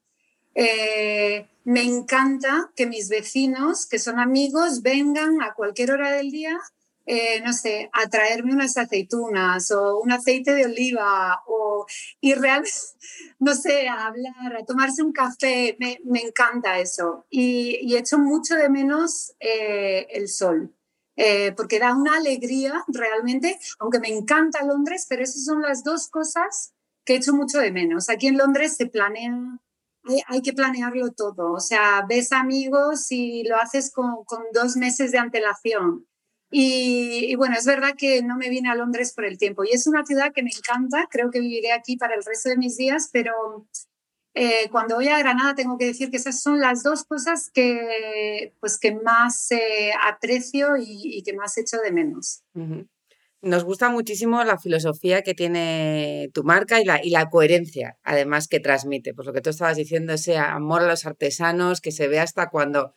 me 1.64 1.82
encanta 1.84 2.72
que 2.74 2.86
mis 2.86 3.08
vecinos, 3.08 3.86
que 3.86 4.00
son 4.00 4.18
amigos, 4.18 4.82
vengan 4.82 5.40
a 5.40 5.54
cualquier 5.54 5.92
hora 5.92 6.10
del 6.10 6.30
día, 6.30 6.58
eh, 7.06 7.40
no 7.44 7.52
sé, 7.52 7.90
a 7.92 8.08
traerme 8.08 8.52
unas 8.52 8.76
aceitunas 8.76 9.70
o 9.70 9.98
un 9.98 10.12
aceite 10.12 10.54
de 10.54 10.66
oliva 10.66 11.42
o 11.46 11.86
y 12.20 12.34
realmente, 12.34 12.70
no 13.38 13.54
sé, 13.54 13.88
a 13.88 14.06
hablar, 14.06 14.56
a 14.58 14.64
tomarse 14.64 15.02
un 15.02 15.12
café. 15.12 15.76
Me, 15.78 16.20
encanta 16.20 16.78
eso. 16.78 17.26
Y, 17.30 17.78
y, 17.82 17.96
echo 17.96 18.18
mucho 18.18 18.54
de 18.54 18.68
menos 18.68 19.34
eh, 19.40 20.06
el 20.10 20.28
sol. 20.28 20.74
Eh, 21.16 21.52
porque 21.56 21.78
da 21.78 21.94
una 21.94 22.16
alegría 22.16 22.84
realmente, 22.88 23.58
aunque 23.78 24.00
me 24.00 24.08
encanta 24.08 24.64
Londres, 24.64 25.06
pero 25.08 25.22
esas 25.22 25.44
son 25.44 25.60
las 25.60 25.84
dos 25.84 26.08
cosas 26.08 26.72
que 27.04 27.16
echo 27.16 27.34
mucho 27.34 27.58
de 27.58 27.70
menos. 27.70 28.08
Aquí 28.08 28.28
en 28.28 28.38
Londres 28.38 28.76
se 28.76 28.86
planea 28.86 29.60
hay, 30.26 30.42
que 30.42 30.52
planearlo 30.52 31.12
todo. 31.12 31.52
O 31.52 31.60
sea, 31.60 32.04
ves 32.08 32.32
amigos 32.32 33.10
y 33.10 33.44
lo 33.44 33.56
haces 33.56 33.92
con, 33.92 34.24
con 34.24 34.42
dos 34.52 34.76
meses 34.76 35.12
de 35.12 35.18
antelación. 35.18 36.06
Y, 36.54 37.34
bueno, 37.36 37.56
es 37.58 37.64
verdad 37.64 37.94
que 37.96 38.22
no 38.22 38.36
me 38.36 38.50
vine 38.50 38.68
a 38.68 38.74
Londres 38.74 39.14
por 39.14 39.24
el 39.24 39.38
tiempo. 39.38 39.64
Y 39.64 39.70
es 39.72 39.86
una 39.86 40.04
ciudad 40.04 40.34
que 40.34 40.42
me 40.42 40.50
encanta. 40.50 41.08
Creo 41.10 41.30
que 41.30 41.40
viviré 41.40 41.72
aquí 41.72 41.96
para 41.96 42.14
el 42.14 42.22
resto 42.22 42.50
de 42.50 42.58
mis 42.58 42.76
días, 42.76 43.08
pero 43.10 43.66
eh, 44.34 44.68
cuando 44.70 44.96
voy 44.96 45.08
a 45.08 45.18
Granada 45.18 45.54
tengo 45.54 45.78
que 45.78 45.86
decir 45.86 46.10
que 46.10 46.18
esas 46.18 46.42
son 46.42 46.60
las 46.60 46.82
dos 46.82 47.04
cosas 47.04 47.50
que, 47.50 48.52
pues, 48.60 48.78
que 48.78 48.94
más 48.94 49.50
eh, 49.50 49.92
aprecio 50.06 50.76
y, 50.78 51.22
que 51.24 51.32
más 51.32 51.56
echo 51.56 51.78
de 51.78 51.90
menos. 51.90 52.42
Nos 53.40 53.64
gusta 53.64 53.88
muchísimo 53.88 54.44
la 54.44 54.58
filosofía 54.58 55.22
que 55.22 55.32
tiene 55.32 56.28
tu 56.34 56.44
marca 56.44 56.82
y 56.82 56.84
la, 56.84 57.02
y 57.02 57.08
la 57.08 57.30
coherencia, 57.30 57.98
además, 58.02 58.46
que 58.46 58.60
transmite. 58.60 59.14
Pues 59.14 59.26
lo 59.26 59.32
que 59.32 59.40
tú 59.40 59.48
estabas 59.48 59.78
diciendo, 59.78 60.12
ese 60.12 60.36
amor 60.36 60.82
a 60.82 60.86
los 60.86 61.06
artesanos 61.06 61.80
que 61.80 61.92
se 61.92 62.08
ve 62.08 62.20
hasta 62.20 62.50
cuando 62.50 62.92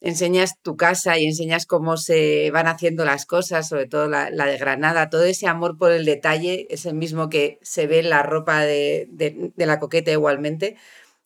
enseñas 0.00 0.60
tu 0.62 0.76
casa 0.76 1.18
y 1.18 1.26
enseñas 1.26 1.66
cómo 1.66 1.96
se 1.96 2.50
van 2.50 2.66
haciendo 2.66 3.04
las 3.04 3.26
cosas, 3.26 3.68
sobre 3.68 3.86
todo 3.86 4.08
la, 4.08 4.30
de 4.30 4.58
Granada, 4.58 5.10
todo 5.10 5.24
ese 5.24 5.46
amor 5.46 5.78
por 5.78 5.92
el 5.92 6.04
detalle 6.04 6.66
es 6.70 6.86
el 6.86 6.94
mismo 6.94 7.28
que 7.28 7.58
se 7.62 7.86
ve 7.86 8.00
en 8.00 8.10
la 8.10 8.22
ropa 8.22 8.60
de, 8.60 9.06
de 9.10 9.66
la 9.66 9.78
coqueta 9.78 10.10
igualmente. 10.12 10.76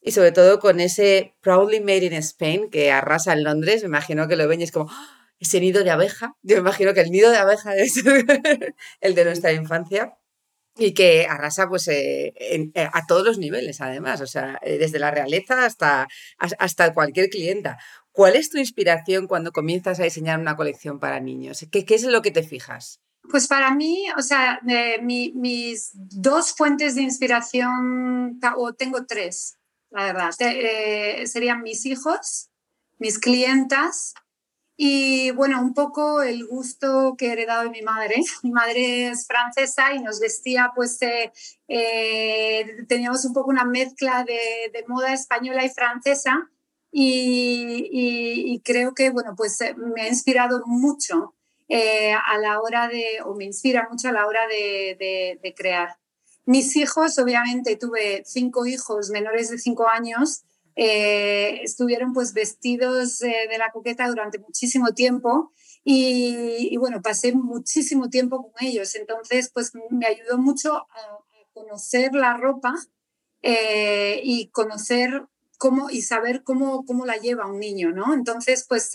Y 0.02 0.12
sobre 0.12 0.32
todo 0.32 0.60
con 0.60 0.80
ese 0.80 1.34
Proudly 1.42 1.80
Made 1.80 2.06
in 2.06 2.14
Spain 2.14 2.70
que 2.70 2.90
arrasa 2.90 3.34
en 3.34 3.44
Londres, 3.44 3.82
me 3.82 3.88
imagino 3.88 4.28
que 4.28 4.36
lo 4.36 4.48
ven 4.48 4.66
como 4.72 4.90
ese 5.40 5.60
nido 5.60 5.84
de 5.84 5.90
abeja. 5.90 6.36
Yo 6.42 6.56
me 6.56 6.60
imagino 6.60 6.94
que 6.94 7.00
el 7.00 7.10
nido 7.10 7.30
de 7.30 7.38
abeja 7.38 7.74
es 7.76 7.96
el 9.00 9.14
de 9.14 9.24
nuestra 9.24 9.52
infancia 9.52 10.16
y 10.76 10.94
que 10.94 11.26
arrasa 11.26 11.68
pues 11.68 11.88
eh, 11.88 12.32
eh, 12.38 12.70
a 12.74 13.06
todos 13.06 13.24
los 13.24 13.38
niveles 13.38 13.80
además, 13.80 14.20
o 14.20 14.26
sea, 14.26 14.58
eh, 14.62 14.78
desde 14.78 14.98
la 14.98 15.10
realeza 15.10 15.66
hasta, 15.66 16.08
hasta 16.38 16.94
cualquier 16.94 17.28
clienta. 17.28 17.78
¿Cuál 18.20 18.36
es 18.36 18.50
tu 18.50 18.58
inspiración 18.58 19.26
cuando 19.26 19.50
comienzas 19.50 19.98
a 19.98 20.02
diseñar 20.02 20.38
una 20.38 20.54
colección 20.54 21.00
para 21.00 21.20
niños? 21.20 21.64
¿Qué, 21.72 21.86
qué 21.86 21.94
es 21.94 22.02
lo 22.02 22.20
que 22.20 22.30
te 22.30 22.42
fijas? 22.42 23.00
Pues 23.30 23.48
para 23.48 23.74
mí, 23.74 24.04
o 24.14 24.20
sea, 24.20 24.60
mis 24.62 25.90
dos 25.94 26.52
fuentes 26.52 26.96
de 26.96 27.00
inspiración, 27.00 28.38
o 28.58 28.74
tengo 28.74 29.06
tres, 29.06 29.56
la 29.88 30.04
verdad, 30.04 30.32
serían 30.32 31.62
mis 31.62 31.86
hijos, 31.86 32.50
mis 32.98 33.18
clientas 33.18 34.12
y 34.76 35.30
bueno, 35.30 35.62
un 35.62 35.72
poco 35.72 36.20
el 36.20 36.46
gusto 36.46 37.14
que 37.16 37.28
he 37.28 37.32
heredado 37.32 37.62
de 37.62 37.70
mi 37.70 37.80
madre. 37.80 38.16
Mi 38.42 38.50
madre 38.50 39.08
es 39.08 39.26
francesa 39.26 39.94
y 39.94 40.00
nos 40.00 40.20
vestía, 40.20 40.72
pues 40.74 41.00
eh, 41.00 41.32
eh, 41.68 42.84
teníamos 42.86 43.24
un 43.24 43.32
poco 43.32 43.48
una 43.48 43.64
mezcla 43.64 44.24
de, 44.24 44.70
de 44.74 44.84
moda 44.88 45.14
española 45.14 45.64
y 45.64 45.70
francesa. 45.70 46.50
Y, 46.92 48.60
creo 48.64 48.94
que, 48.94 49.10
bueno, 49.10 49.34
pues 49.36 49.60
eh, 49.60 49.74
me 49.76 50.02
ha 50.02 50.08
inspirado 50.08 50.62
mucho 50.66 51.34
a 51.70 52.38
la 52.38 52.60
hora 52.60 52.88
de, 52.88 53.22
o 53.24 53.34
me 53.36 53.44
inspira 53.44 53.88
mucho 53.88 54.08
a 54.08 54.12
la 54.12 54.26
hora 54.26 54.40
de, 54.48 55.38
de, 55.40 55.54
crear. 55.54 55.96
Mis 56.44 56.74
hijos, 56.76 57.18
obviamente, 57.18 57.76
tuve 57.76 58.22
cinco 58.24 58.66
hijos 58.66 59.10
menores 59.10 59.50
de 59.50 59.58
cinco 59.58 59.88
años 59.88 60.42
eh, 60.76 61.60
estuvieron 61.62 62.12
pues 62.12 62.32
vestidos 62.32 63.20
eh, 63.22 63.34
de 63.50 63.58
la 63.58 63.70
coqueta 63.70 64.08
durante 64.08 64.38
muchísimo 64.38 64.94
tiempo 64.94 65.52
y, 65.84 66.76
bueno, 66.76 67.02
pasé 67.02 67.34
muchísimo 67.34 68.08
tiempo 68.08 68.50
con 68.50 68.66
ellos, 68.66 68.94
entonces 68.94 69.50
pues 69.52 69.72
me 69.90 70.06
ayudó 70.06 70.38
mucho 70.38 70.76
a, 70.76 71.18
conocer 71.52 72.14
la 72.14 72.36
ropa 72.38 72.74
eh, 73.42 74.20
y 74.22 74.48
conocer 74.48 75.26
cómo 75.60 75.90
y 75.90 76.02
saber 76.02 76.42
cómo, 76.42 76.84
cómo 76.86 77.04
la 77.04 77.18
lleva 77.18 77.46
un 77.46 77.60
niño, 77.60 77.92
¿no? 77.92 78.14
Entonces 78.14 78.64
pues 78.66 78.90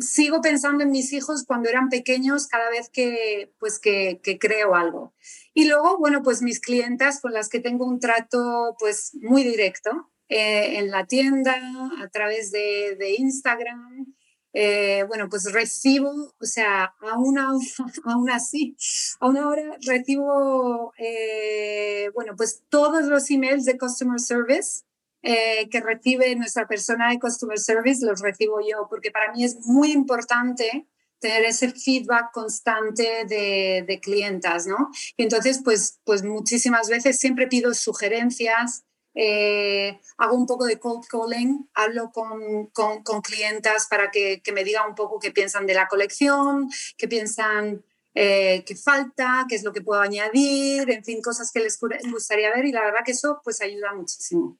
sigo 0.00 0.42
pensando 0.42 0.82
en 0.82 0.90
mis 0.90 1.12
hijos 1.14 1.44
cuando 1.46 1.70
eran 1.70 1.88
pequeños 1.88 2.48
cada 2.48 2.68
vez 2.68 2.90
que 2.90 3.54
pues 3.58 3.78
que, 3.78 4.20
que, 4.22 4.38
creo 4.38 4.74
algo. 4.74 5.14
Y 5.54 5.66
luego, 5.66 5.98
bueno, 5.98 6.22
pues 6.22 6.42
mis 6.42 6.60
clientas 6.60 7.20
con 7.20 7.32
las 7.32 7.48
que 7.48 7.60
tengo 7.60 7.86
un 7.86 8.00
trato 8.00 8.76
pues 8.78 9.14
muy 9.14 9.44
directo, 9.44 10.12
eh, 10.34 10.78
en 10.78 10.90
la 10.90 11.06
tienda, 11.06 11.54
a 12.02 12.08
través 12.08 12.50
de, 12.52 12.96
de 12.98 13.16
Instagram. 13.18 14.14
Eh, 14.54 15.04
bueno, 15.06 15.28
pues 15.28 15.52
recibo, 15.52 16.10
o 16.10 16.44
sea, 16.44 16.94
aún, 17.00 17.38
aún 18.04 18.30
así, 18.30 18.74
a 19.20 19.28
una 19.28 19.46
hora 19.46 19.76
recibo, 19.86 20.94
eh, 20.96 22.10
bueno, 22.14 22.34
pues 22.34 22.62
todos 22.70 23.04
los 23.04 23.30
emails 23.30 23.66
de 23.66 23.76
Customer 23.76 24.18
Service 24.18 24.84
que 25.22 25.80
recibe 25.80 26.34
nuestra 26.34 26.66
persona 26.66 27.10
de 27.10 27.20
Customer 27.20 27.58
Service, 27.58 28.04
los 28.04 28.20
recibo 28.20 28.60
yo, 28.60 28.88
porque 28.90 29.10
para 29.10 29.32
mí 29.32 29.44
es 29.44 29.64
muy 29.66 29.92
importante 29.92 30.88
tener 31.22 31.44
ese 31.44 31.70
feedback 31.70 32.32
constante 32.32 33.24
de, 33.26 33.84
de 33.86 34.00
clientas, 34.00 34.66
¿no? 34.66 34.90
Y 35.16 35.22
entonces, 35.22 35.60
pues, 35.64 36.00
pues 36.04 36.24
muchísimas 36.24 36.88
veces 36.88 37.18
siempre 37.18 37.46
pido 37.46 37.72
sugerencias, 37.72 38.84
eh, 39.14 40.00
hago 40.18 40.34
un 40.34 40.46
poco 40.46 40.64
de 40.64 40.78
cold 40.78 41.06
calling, 41.06 41.70
hablo 41.74 42.10
con, 42.12 42.66
con, 42.68 43.02
con 43.04 43.20
clientas 43.20 43.86
para 43.88 44.10
que, 44.10 44.42
que, 44.42 44.52
me 44.52 44.64
digan 44.64 44.88
un 44.90 44.94
poco 44.94 45.18
qué 45.18 45.30
piensan 45.30 45.66
de 45.66 45.74
la 45.74 45.86
colección, 45.86 46.68
qué 46.98 47.08
piensan 47.08 47.84
eh, 48.14 48.64
qué 48.66 48.74
falta, 48.74 49.46
qué 49.48 49.54
es 49.54 49.62
lo 49.62 49.72
que 49.72 49.80
puedo 49.80 50.00
añadir, 50.00 50.90
en 50.90 51.04
fin, 51.04 51.22
cosas 51.22 51.50
que 51.52 51.60
les 51.60 51.78
gustaría 52.10 52.50
ver 52.54 52.64
y 52.66 52.72
la 52.72 52.82
verdad 52.82 53.00
que 53.04 53.12
eso 53.12 53.40
pues 53.44 53.60
ayuda 53.62 53.94
muchísimo. 53.94 54.58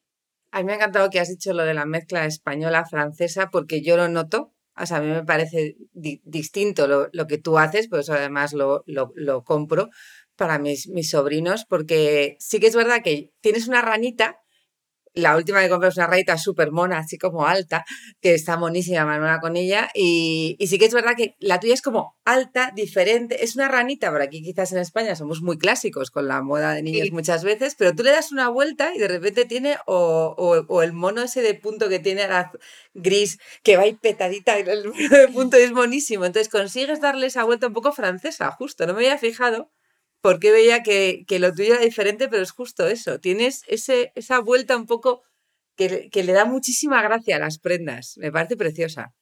A 0.52 0.59
mí 0.59 0.64
me 0.64 0.73
ha 0.73 0.76
encantado 0.76 1.11
que 1.11 1.18
has 1.18 1.28
dicho 1.28 1.52
lo 1.52 1.64
de 1.64 1.75
la 1.75 1.87
mezcla 1.87 2.26
española-francesa 2.26 3.49
porque 3.50 3.82
yo 3.82 3.97
lo 3.97 4.09
noto. 4.09 4.52
O 4.76 4.87
sea, 4.87 4.99
a 4.99 5.00
mí 5.00 5.09
me 5.09 5.25
parece 5.25 5.76
distinto 5.92 6.87
lo, 6.87 7.09
lo, 7.12 7.26
que 7.26 7.38
tú 7.38 7.59
haces, 7.59 7.88
pues 7.88 8.09
además 8.09 8.52
lo, 8.52 8.85
lo, 8.87 9.12
lo 9.16 9.44
compro 9.44 9.90
para 10.37 10.59
mis, 10.59 10.88
mis 10.88 11.11
sobrinos, 11.11 11.64
porque 11.66 12.37
sí 12.38 12.61
que 12.61 12.68
es 12.68 12.76
verdad 12.76 13.02
que 13.02 13.32
tienes 13.40 13.68
una 13.68 13.82
ranita 13.82 14.41
la 15.14 15.37
última 15.37 15.61
que 15.61 15.69
compré 15.69 15.88
es 15.90 15.97
una 15.97 16.07
rayita 16.07 16.38
súper 16.38 16.73
mona, 16.73 16.99
así 16.99 17.19
como 17.19 17.47
alta, 17.47 17.85
que 18.21 18.35
está 18.35 18.57
monísima 18.57 19.04
Manuela 19.04 19.40
con 19.40 19.57
ella. 19.57 19.90
Y, 19.95 20.57
sí 20.66 20.78
que 20.78 20.87
es 20.87 20.95
verdad 20.95 21.14
que 21.16 21.37
la 21.38 21.61
tuya 21.61 21.75
es 21.75 21.83
como 21.83 22.16
alta, 22.25 22.73
diferente. 22.75 23.45
Es 23.45 23.57
una 23.57 23.69
ranita, 23.69 24.11
por 24.11 24.23
aquí 24.23 24.42
quizás 24.42 24.73
en 24.73 24.78
España 24.78 25.14
somos 25.16 25.42
muy 25.42 25.59
clásicos 25.59 26.11
con 26.11 26.28
la 26.28 26.42
moda 26.42 26.73
de 26.75 26.83
niños 26.83 27.11
muchas 27.12 27.45
veces, 27.45 27.75
pero 27.76 27.95
tú 27.95 28.02
le 28.02 28.11
das 28.11 28.33
una 28.33 28.49
vuelta 28.49 28.95
y 28.95 28.99
de 28.99 29.09
repente 29.09 29.45
tiene 29.45 29.76
o, 29.87 30.83
el 30.83 30.92
mono 30.92 31.23
ese 31.23 31.42
de 31.42 31.54
punto 31.54 31.88
que 31.88 31.99
tiene 31.99 32.26
la 32.26 32.50
gris, 32.95 33.38
que 33.62 33.76
va 33.76 33.83
ahí 33.83 33.95
petadita, 33.95 34.57
el 34.59 34.88
mono 34.88 34.95
de 35.11 35.28
punto 35.28 35.57
es 35.57 35.73
monísimo. 35.73 36.25
Entonces 36.25 36.50
consigues 36.50 37.00
darle 37.00 37.26
esa 37.26 37.45
vuelta 37.45 37.66
un 37.66 37.75
poco 37.75 37.92
francesa, 37.92 38.50
justo. 38.52 38.87
No 38.87 38.95
me 38.95 39.00
había 39.00 39.19
fijado 39.19 39.71
porque 40.23 40.52
veía 40.52 40.83
que, 40.83 41.26
lo 41.29 41.52
tuyo 41.52 41.75
era 41.75 41.85
diferente, 41.85 42.29
pero 42.29 42.43
es 42.43 42.52
justo 42.52 42.87
eso. 42.87 43.19
Tienes 43.19 43.64
ese, 43.67 44.12
esa 44.14 44.38
vuelta 44.38 44.76
un 44.76 44.87
poco 44.87 45.23
que, 45.76 46.11
le 46.14 46.33
da 46.33 46.45
muchísima 46.45 47.02
gracia 47.02 47.37
a 47.37 47.41
las 47.41 47.59
prendas. 47.59 48.17
Me 48.19 48.31
parece 48.31 48.57
preciosa. 48.57 49.12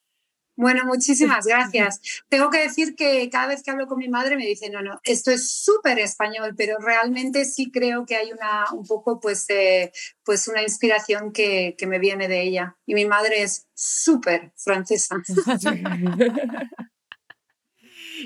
Bueno, 0.55 0.83
muchísimas 0.85 1.47
gracias. 1.47 2.01
Tengo 2.29 2.51
que 2.51 2.59
decir 2.59 2.95
que 2.95 3.27
cada 3.31 3.47
vez 3.47 3.63
que 3.63 3.71
hablo 3.71 3.87
con 3.87 3.97
mi 3.97 4.09
madre 4.09 4.37
me 4.37 4.45
dice, 4.45 4.69
no, 4.69 4.83
no, 4.83 5.01
esto 5.03 5.31
es 5.31 5.49
súper 5.49 5.97
español, 5.97 6.53
pero 6.55 6.77
realmente 6.77 7.45
sí 7.45 7.71
creo 7.71 8.05
que 8.05 8.15
hay 8.15 8.31
una, 8.31 8.65
un 8.71 8.85
poco, 8.85 9.19
pues, 9.19 9.49
eh, 9.49 9.91
pues 10.23 10.47
una 10.47 10.61
inspiración 10.61 11.33
que, 11.33 11.75
que 11.79 11.87
me 11.87 11.97
viene 11.97 12.27
de 12.27 12.43
ella. 12.43 12.77
Y 12.85 12.93
mi 12.93 13.05
madre 13.05 13.41
es 13.41 13.67
súper 13.73 14.53
francesa. 14.55 15.15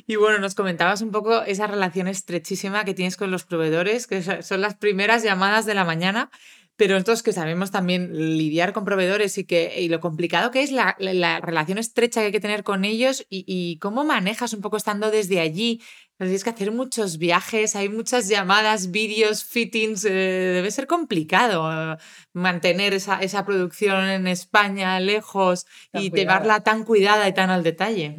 Y 0.07 0.15
bueno, 0.15 0.39
nos 0.39 0.55
comentabas 0.55 1.01
un 1.01 1.11
poco 1.11 1.43
esa 1.43 1.67
relación 1.67 2.07
estrechísima 2.07 2.85
que 2.85 2.93
tienes 2.93 3.17
con 3.17 3.31
los 3.31 3.43
proveedores, 3.43 4.07
que 4.07 4.21
son 4.43 4.61
las 4.61 4.75
primeras 4.75 5.23
llamadas 5.23 5.65
de 5.65 5.73
la 5.73 5.85
mañana. 5.85 6.29
pero 6.77 6.95
nosotros 6.95 7.23
que 7.23 7.31
sabemos 7.31 7.71
también 7.71 8.11
lidiar 8.37 8.73
con 8.73 8.83
proveedores 8.83 9.37
y, 9.37 9.45
que, 9.45 9.79
y 9.81 9.87
lo 9.87 10.01
complicado 10.01 10.51
que 10.51 10.61
es 10.61 10.71
la, 10.73 10.95
relación 11.41 11.77
estrecha 11.77 12.19
que 12.19 12.25
hay 12.27 12.31
que 12.33 12.41
tener 12.41 12.63
con 12.65 12.83
ellos 12.83 13.25
y, 13.29 13.77
cómo 13.79 14.03
manejas 14.03 14.53
un 14.53 14.61
poco 14.61 14.77
estando 14.77 15.09
desde 15.09 15.39
allí. 15.39 15.81
Tienes 16.17 16.43
que 16.43 16.49
hacer 16.49 16.71
muchos 16.71 17.17
viajes, 17.17 17.75
hay 17.75 17.89
muchas 17.89 18.27
llamadas, 18.27 18.91
vídeos, 18.91 19.43
fittings, 19.45 20.05
eh, 20.05 20.09
debe 20.11 20.71
ser 20.71 20.87
complicado 20.87 21.69
eh, 21.71 21.97
mantener 22.33 22.93
esa, 22.93 23.19
esa, 23.21 23.45
producción 23.45 24.09
en 24.09 24.27
España 24.27 24.99
lejos 24.99 25.65
y 25.93 26.11
llevarla 26.11 26.61
tan 26.61 26.83
cuidada 26.83 27.27
y 27.27 27.33
tan 27.33 27.49
al 27.49 27.63
detalle. 27.63 28.17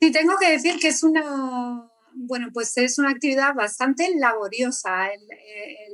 Sí, 0.00 0.10
tengo 0.12 0.38
que 0.38 0.50
decir 0.50 0.78
que 0.78 0.88
es 0.88 1.02
una 1.02 1.90
bueno, 2.12 2.48
pues 2.52 2.76
es 2.76 2.98
una 2.98 3.10
actividad 3.10 3.54
bastante 3.54 4.08
laboriosa 4.16 5.08
el, 5.08 5.20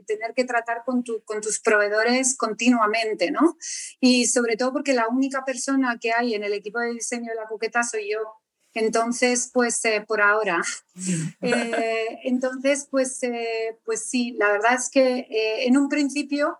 tener 0.07 0.35
que 0.35 0.45
tratar 0.45 0.83
con, 0.85 1.03
con, 1.25 1.41
tus 1.41 1.61
proveedores 1.61 2.37
continuamente, 2.37 3.31
¿no? 3.31 3.57
Y 4.01 4.27
sobre 4.27 4.57
todo 4.57 4.73
porque 4.73 4.95
la 4.95 5.09
única 5.09 5.45
persona 5.45 5.99
que 6.01 6.13
hay 6.13 6.35
en 6.35 6.45
el 6.45 6.53
equipo 6.53 6.79
de 6.79 6.93
diseño 6.93 7.31
de 7.31 7.35
la 7.35 7.47
coqueta 7.47 7.83
soy 7.83 8.13
yo. 8.13 8.19
Entonces, 8.73 9.51
pues 9.53 9.85
eh, 9.85 10.05
por 10.07 10.21
ahora. 10.21 10.63
Eh, 11.43 12.19
entonces, 12.25 12.89
pues, 12.91 13.23
eh, 13.23 13.79
pues 13.85 14.09
sí, 14.09 14.33
la 14.39 14.51
verdad 14.51 14.75
es 14.75 14.91
que 14.91 15.27
en 15.67 15.77
un 15.77 15.89
principio 15.89 16.59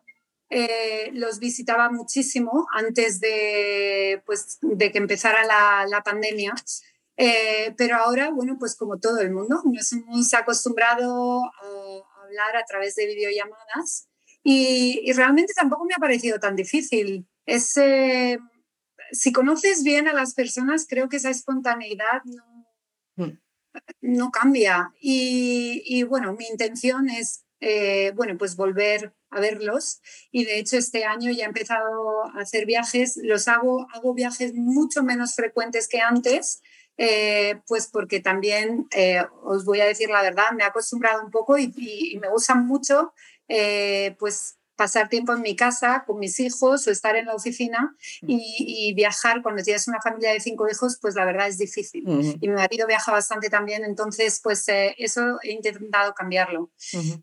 los 1.13 1.39
visitaba 1.41 1.91
muchísimo 1.91 2.67
antes 2.73 3.19
de, 3.19 4.23
pues, 4.27 4.59
de 4.61 4.93
que 4.93 4.99
empezara 4.99 5.45
la, 5.45 5.87
la 5.89 6.03
pandemia. 6.03 6.55
Eh, 7.17 7.75
pero 7.79 7.97
ahora, 7.97 8.31
bueno, 8.31 8.57
pues 8.59 8.77
como 8.77 8.99
todo 8.99 9.21
el 9.21 9.31
mundo, 9.31 9.63
nos 9.65 9.93
hemos 9.93 10.35
acostumbrado 10.35 11.45
a 11.45 12.23
hablar 12.25 12.57
a 12.57 12.65
través 12.65 12.95
de 12.97 13.07
videollamadas 13.07 14.09
y, 14.49 15.13
realmente 15.13 15.53
tampoco 15.55 15.85
me 15.87 15.95
ha 15.95 15.99
parecido 15.99 16.39
tan 16.39 16.55
difícil. 16.55 17.27
Es, 17.47 17.77
eh, 17.79 18.39
si 19.11 19.33
conoces 19.33 19.83
bien 19.83 20.07
a 20.07 20.13
las 20.13 20.35
personas, 20.35 20.87
creo 20.89 21.09
que 21.09 21.17
esa 21.17 21.31
espontaneidad 21.31 22.23
no, 22.25 23.25
hmm. 23.25 23.39
no 24.03 24.31
cambia. 24.31 24.93
Y, 25.01 26.05
bueno, 26.05 26.33
mi 26.35 26.47
intención 26.47 27.09
es, 27.09 27.45
eh, 27.59 28.13
bueno, 28.15 28.39
pues 28.39 28.55
volver 28.55 29.17
a 29.31 29.41
verlos. 29.41 30.01
Y 30.31 30.45
de 30.45 30.61
hecho 30.61 30.77
este 30.77 31.05
año 31.05 31.33
ya 31.33 31.45
he 31.45 31.49
empezado 31.49 32.27
a 32.27 32.41
hacer 32.41 32.67
viajes. 32.67 33.19
Los 33.21 33.49
hago, 33.49 33.89
hago 33.93 34.15
viajes 34.15 34.55
mucho 34.55 35.03
menos 35.03 35.35
frecuentes 35.35 35.89
que 35.89 36.01
antes, 36.01 36.63
eh, 36.99 37.61
pues 37.67 37.89
porque 37.89 38.21
también, 38.21 38.89
eh, 38.95 39.23
os 39.43 39.65
voy 39.65 39.81
a 39.81 39.85
decir 39.87 40.09
la 40.09 40.23
verdad, 40.23 40.53
me 40.55 40.63
he 40.63 40.67
acostumbrado 40.67 41.23
un 41.23 41.31
poco 41.31 41.59
y, 41.59 42.19
me 42.21 42.29
gusta 42.31 42.55
mucho 42.55 43.13
eh, 43.49 44.17
pues 44.19 44.57
pasar 44.77 45.09
tiempo 45.09 45.33
en 45.33 45.41
mi 45.41 45.57
casa 45.57 46.05
con 46.07 46.19
mis 46.19 46.39
hijos 46.39 46.87
o 46.87 46.91
estar 46.91 47.17
en 47.17 47.27
la 47.27 47.35
oficina 47.35 47.95
mm. 48.23 48.27
y, 48.29 48.95
viajar 48.95 49.43
cuando 49.43 49.63
tienes 49.63 49.89
una 49.89 50.01
familia 50.01 50.33
de 50.33 50.41
cinco 50.41 50.69
hijos, 50.71 50.99
pues 51.01 51.15
la 51.15 51.25
verdad 51.25 51.49
es 51.49 51.59
difícil. 51.59 52.05
Y 52.41 52.49
mi 52.49 52.55
marido 52.55 52.87
viaja 52.87 53.13
bastante 53.13 53.49
también, 53.49 53.85
entonces 53.85 54.41
pues 54.43 54.65
eso 54.69 55.39
he 55.43 55.53
intentado 55.53 56.15
cambiarlo. 56.15 56.71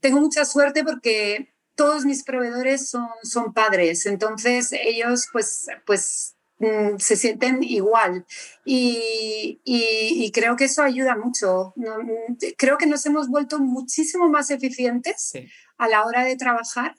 Tengo 0.01 0.19
mucha 0.19 0.45
suerte 0.45 0.83
porque 0.83 1.53
todos 1.75 2.05
mis 2.05 2.23
proveedores 2.23 2.89
son, 2.89 3.07
son 3.23 3.53
padres, 3.53 4.05
entonces 4.05 4.71
ellos 4.73 5.27
pues, 5.31 5.67
pues 5.85 6.35
Mm, 6.63 6.97
se 6.97 7.17
sienten 7.17 7.61
igual. 7.61 8.25
Y, 8.63 9.59
y, 9.65 10.31
creo 10.31 10.55
que 10.55 10.65
eso 10.65 10.81
ayuda 10.81 11.17
mucho. 11.17 11.73
Mm, 11.75 12.35
creo 12.57 12.77
que 12.77 12.85
nos 12.85 13.05
hemos 13.05 13.27
vuelto 13.27 13.59
muchísimo 13.59 14.29
más 14.29 14.49
eficientes 14.49 15.33
a 15.77 15.87
la 15.89 16.05
hora 16.05 16.23
de 16.23 16.37
trabajar. 16.37 16.95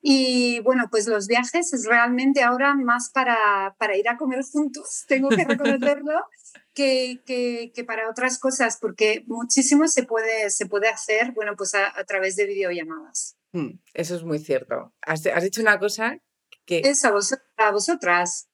Y 0.00 0.60
bueno, 0.60 0.84
pues 0.88 1.08
los 1.08 1.26
viajes 1.26 1.72
es 1.72 1.84
realmente 1.84 2.42
ahora 2.42 2.74
más 2.74 3.10
para, 3.10 3.74
para 3.80 3.96
ir 3.96 4.08
a 4.08 4.16
comer 4.16 4.44
juntos, 4.44 5.04
tengo 5.08 5.28
que 5.28 5.44
reconocerlo, 5.44 6.24
que, 6.72 7.20
que, 7.26 7.72
que, 7.74 7.82
para 7.82 8.08
otras 8.08 8.38
cosas, 8.38 8.78
porque 8.80 9.24
muchísimo 9.26 9.88
se 9.88 10.04
puede, 10.04 10.50
se 10.50 10.66
puede 10.66 10.88
hacer, 10.88 11.32
bueno, 11.32 11.56
pues 11.56 11.74
a, 11.74 11.92
través 12.04 12.36
de 12.36 12.46
videollamadas. 12.46 13.36
Mm, 13.50 13.80
eso 13.92 14.14
es 14.14 14.22
muy 14.22 14.38
cierto. 14.38 14.94
Has, 15.02 15.26
has 15.26 15.42
dicho 15.42 15.60
una 15.60 15.80
cosa 15.80 16.16
que... 16.64 16.78
Es 16.84 17.04
a, 17.04 17.12
a 17.56 17.72
vosotras. 17.72 18.47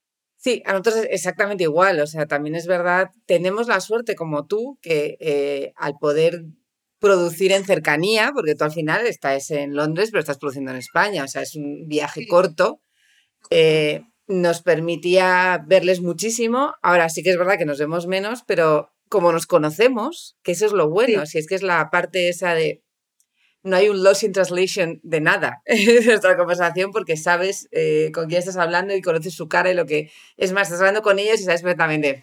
Sí, 0.44 0.62
a 0.66 0.72
nosotros 0.72 0.96
es 0.96 1.06
exactamente 1.10 1.64
igual. 1.64 2.00
O 2.00 2.06
sea, 2.06 2.26
también 2.26 2.54
es 2.54 2.66
verdad, 2.66 3.08
tenemos 3.24 3.66
la 3.66 3.80
suerte 3.80 4.14
como 4.14 4.46
tú 4.46 4.78
que 4.82 5.16
eh, 5.18 5.72
al 5.74 5.94
poder 5.98 6.44
producir 6.98 7.50
en 7.52 7.64
cercanía, 7.64 8.30
porque 8.34 8.54
tú 8.54 8.64
al 8.64 8.72
final 8.72 9.06
estás 9.06 9.50
en 9.50 9.74
Londres, 9.74 10.10
pero 10.10 10.20
estás 10.20 10.38
produciendo 10.38 10.70
en 10.70 10.76
España, 10.76 11.24
o 11.24 11.28
sea, 11.28 11.40
es 11.42 11.56
un 11.56 11.88
viaje 11.88 12.26
corto, 12.26 12.82
eh, 13.50 14.02
nos 14.26 14.60
permitía 14.62 15.64
verles 15.66 16.02
muchísimo. 16.02 16.74
Ahora 16.82 17.08
sí 17.08 17.22
que 17.22 17.30
es 17.30 17.38
verdad 17.38 17.56
que 17.56 17.64
nos 17.64 17.78
vemos 17.78 18.06
menos, 18.06 18.42
pero 18.46 18.90
como 19.08 19.32
nos 19.32 19.46
conocemos, 19.46 20.36
que 20.42 20.52
eso 20.52 20.66
es 20.66 20.72
lo 20.72 20.90
bueno, 20.90 21.24
si 21.24 21.38
es 21.38 21.46
que 21.46 21.54
es 21.54 21.62
la 21.62 21.88
parte 21.90 22.28
esa 22.28 22.52
de 22.54 22.83
no 23.64 23.76
hay 23.76 23.88
un 23.88 24.04
loss 24.04 24.22
in 24.22 24.32
translation 24.32 25.00
de 25.02 25.20
nada 25.20 25.62
en 25.64 26.04
nuestra 26.04 26.36
conversación 26.36 26.92
porque 26.92 27.16
sabes 27.16 27.66
eh, 27.72 28.10
con 28.12 28.28
quién 28.28 28.38
estás 28.38 28.56
hablando 28.56 28.94
y 28.94 29.02
conoces 29.02 29.34
su 29.34 29.48
cara 29.48 29.70
y 29.70 29.74
lo 29.74 29.86
que... 29.86 30.10
Es 30.36 30.52
más, 30.52 30.68
estás 30.68 30.80
hablando 30.80 31.02
con 31.02 31.18
ellos 31.18 31.40
y 31.40 31.44
sabes 31.44 31.62
perfectamente, 31.62 32.22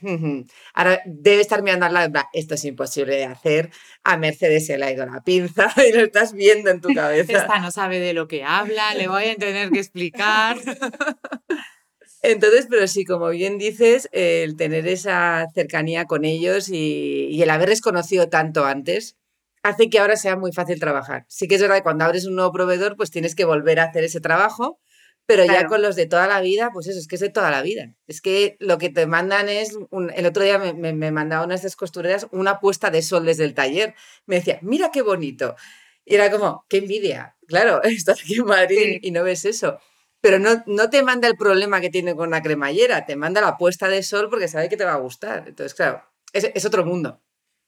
ahora 0.73 1.01
debe 1.05 1.41
estar 1.41 1.63
mirando 1.63 1.85
al 1.85 1.93
lado, 1.93 2.13
esto 2.33 2.55
es 2.55 2.65
imposible 2.65 3.15
de 3.15 3.25
hacer, 3.25 3.71
a 4.03 4.17
Mercedes 4.17 4.67
se 4.67 4.77
le 4.77 4.85
ha 4.85 4.91
ido 4.91 5.05
la 5.05 5.21
pinza 5.23 5.73
y 5.89 5.91
lo 5.93 6.01
estás 6.01 6.33
viendo 6.33 6.69
en 6.69 6.79
tu 6.79 6.93
cabeza. 6.93 7.33
Esta 7.33 7.59
no 7.59 7.71
sabe 7.71 7.99
de 7.99 8.13
lo 8.13 8.27
que 8.27 8.43
habla, 8.43 8.93
le 8.93 9.07
voy 9.07 9.25
a 9.25 9.35
tener 9.35 9.71
que 9.71 9.79
explicar. 9.79 10.57
Entonces, 12.23 12.67
pero 12.69 12.87
sí, 12.87 13.03
como 13.03 13.29
bien 13.29 13.57
dices, 13.57 14.07
el 14.11 14.55
tener 14.55 14.87
esa 14.87 15.47
cercanía 15.55 16.05
con 16.05 16.23
ellos 16.23 16.69
y, 16.69 17.29
y 17.31 17.41
el 17.41 17.49
haberles 17.49 17.81
conocido 17.81 18.29
tanto 18.29 18.65
antes, 18.65 19.17
hace 19.63 19.89
que 19.89 19.99
ahora 19.99 20.15
sea 20.15 20.35
muy 20.35 20.51
fácil 20.51 20.79
trabajar. 20.79 21.25
Sí 21.27 21.47
que 21.47 21.55
es 21.55 21.61
verdad 21.61 21.77
que 21.77 21.83
cuando 21.83 22.05
abres 22.05 22.25
un 22.25 22.35
nuevo 22.35 22.51
proveedor, 22.51 22.95
pues 22.95 23.11
tienes 23.11 23.35
que 23.35 23.45
volver 23.45 23.79
a 23.79 23.85
hacer 23.85 24.03
ese 24.03 24.21
trabajo, 24.21 24.79
pero 25.25 25.45
ya 25.45 25.67
con 25.67 25.81
los 25.81 25.95
de 25.95 26.07
toda 26.07 26.27
la 26.27 26.41
vida, 26.41 26.71
pues 26.73 26.87
eso, 26.87 26.99
es 26.99 27.07
que 27.07 27.15
es 27.15 27.21
de 27.21 27.29
toda 27.29 27.51
la 27.51 27.61
vida. 27.61 27.93
Es 28.07 28.21
que 28.21 28.57
lo 28.59 28.77
que 28.77 28.89
te 28.89 29.05
mandan 29.05 29.47
es, 29.47 29.77
el 30.15 30.25
otro 30.25 30.43
día 30.43 30.57
me, 30.57 30.73
me, 30.73 31.11
mandaba 31.11 31.45
una 31.45 31.53
de 31.53 31.57
estas 31.57 31.75
costureras 31.75 32.27
una 32.31 32.59
puesta 32.59 32.89
de 32.89 33.01
sol 33.01 33.25
desde 33.25 33.45
el 33.45 33.53
taller. 33.53 33.95
Me 34.25 34.35
decía, 34.35 34.59
mira 34.61 34.89
qué 34.91 35.01
bonito. 35.01 35.55
Y 36.03 36.15
era 36.15 36.29
como, 36.31 36.65
qué 36.67 36.79
envidia. 36.79 37.37
Claro, 37.47 37.81
estás 37.83 38.21
aquí 38.21 38.35
en 38.39 38.45
Madrid 38.45 38.99
y 39.01 39.11
no 39.11 39.23
ves 39.23 39.45
eso. 39.45 39.79
Pero 40.19 40.37
no, 40.37 40.63
no 40.65 40.89
te 40.89 41.01
manda 41.01 41.27
el 41.27 41.37
problema 41.37 41.79
que 41.79 41.89
tiene 41.89 42.15
con 42.15 42.31
la 42.31 42.41
cremallera, 42.41 43.05
te 43.05 43.15
manda 43.15 43.41
la 43.41 43.57
puesta 43.57 43.87
de 43.87 44.03
sol 44.03 44.29
porque 44.29 44.47
sabe 44.47 44.69
que 44.69 44.77
te 44.77 44.85
va 44.85 44.93
a 44.93 44.97
gustar. 44.97 45.45
Entonces, 45.47 45.73
claro, 45.73 46.03
es, 46.33 46.51
es 46.53 46.65
otro 46.65 46.85
mundo. 46.85 47.21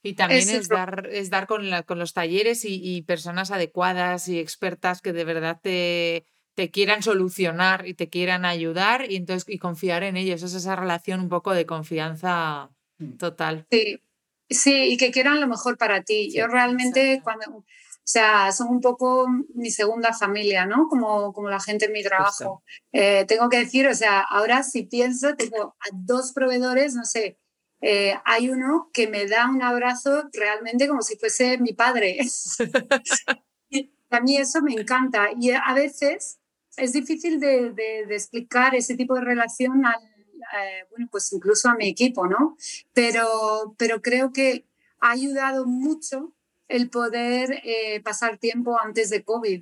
Y 0.05 0.15
también 0.15 0.49
es, 0.49 0.67
dar, 0.67 1.07
es 1.09 1.29
dar 1.29 1.47
con, 1.47 1.63
con 1.85 1.97
los 1.97 2.11
talleres 2.11 2.65
y, 2.65 3.01
personas 3.03 3.51
adecuadas 3.51 4.27
y 4.27 4.37
expertas 4.37 5.01
que 5.01 5.13
de 5.13 5.23
verdad 5.23 5.61
te, 5.63 6.25
te 6.55 6.71
quieran 6.71 7.01
solucionar 7.01 7.87
y 7.87 7.93
te 7.93 8.09
quieran 8.09 8.43
ayudar 8.43 9.09
y 9.09 9.15
entonces 9.15 9.47
y 9.47 9.59
confiar 9.59 10.03
en 10.03 10.17
ellos. 10.17 10.43
Es 10.43 10.53
esa 10.55 10.75
relación 10.75 11.21
un 11.21 11.29
poco 11.29 11.53
de 11.53 11.65
confianza 11.65 12.69
mm. 12.97 13.13
total. 13.13 13.65
Sí, 13.71 14.01
sí, 14.49 14.93
y 14.93 14.97
que 14.97 15.11
quieran 15.11 15.39
lo 15.39 15.47
mejor 15.47 15.77
para 15.77 16.03
ti. 16.03 16.29
Yo 16.35 16.47
realmente 16.47 17.21
cuando, 17.23 17.45
o 17.55 17.65
sea, 18.03 18.51
son 18.51 18.67
un 18.67 18.81
poco 18.81 19.27
mi 19.55 19.71
segunda 19.71 20.11
familia, 20.11 20.65
¿no? 20.65 20.89
Como, 20.89 21.31
como 21.31 21.47
la 21.47 21.61
gente 21.61 21.85
en 21.85 21.93
mi 21.93 22.03
trabajo. 22.03 22.61
Eh, 22.91 23.23
tengo 23.25 23.47
que 23.47 23.59
decir, 23.59 23.87
o 23.87 23.95
sea, 23.95 24.19
ahora 24.19 24.63
si 24.63 24.83
pienso, 24.83 25.35
tengo 25.37 25.77
a 25.79 25.85
dos 25.93 26.33
proveedores, 26.33 26.93
no 26.93 27.05
sé, 27.05 27.39
eh, 27.85 28.17
hay 28.23 28.49
uno 28.49 28.89
que 28.93 29.09
me 29.09 29.27
da 29.27 29.49
un 29.49 29.61
abrazo 29.61 30.29
realmente 30.31 30.87
como 30.87 31.01
si 31.01 31.17
fuese 31.17 31.57
mi 31.57 31.73
padre. 31.73 32.17
a 34.09 34.21
mí 34.21 34.37
eso 34.37 34.61
me 34.61 34.71
encanta 34.71 35.31
y 35.37 35.51
a 35.51 35.73
veces 35.73 36.39
es 36.77 36.93
difícil 36.93 37.41
de, 37.41 38.05
explicar 38.09 38.73
ese 38.73 38.95
tipo 38.95 39.15
de 39.15 39.25
relación 39.25 39.85
al, 39.85 40.01
eh, 40.01 40.85
bueno, 40.91 41.09
pues 41.11 41.33
incluso 41.33 41.67
a 41.67 41.75
mi 41.75 41.89
equipo, 41.89 42.25
¿no? 42.25 42.55
Pero, 42.93 43.75
pero 43.77 44.01
creo 44.01 44.31
que 44.31 44.65
ha 45.01 45.11
ayudado 45.11 45.65
mucho 45.65 46.33
el 46.69 46.89
poder 46.89 47.59
eh, 47.65 47.99
pasar 48.01 48.37
tiempo 48.37 48.79
antes 48.79 49.09
de 49.09 49.25
COVID, 49.25 49.61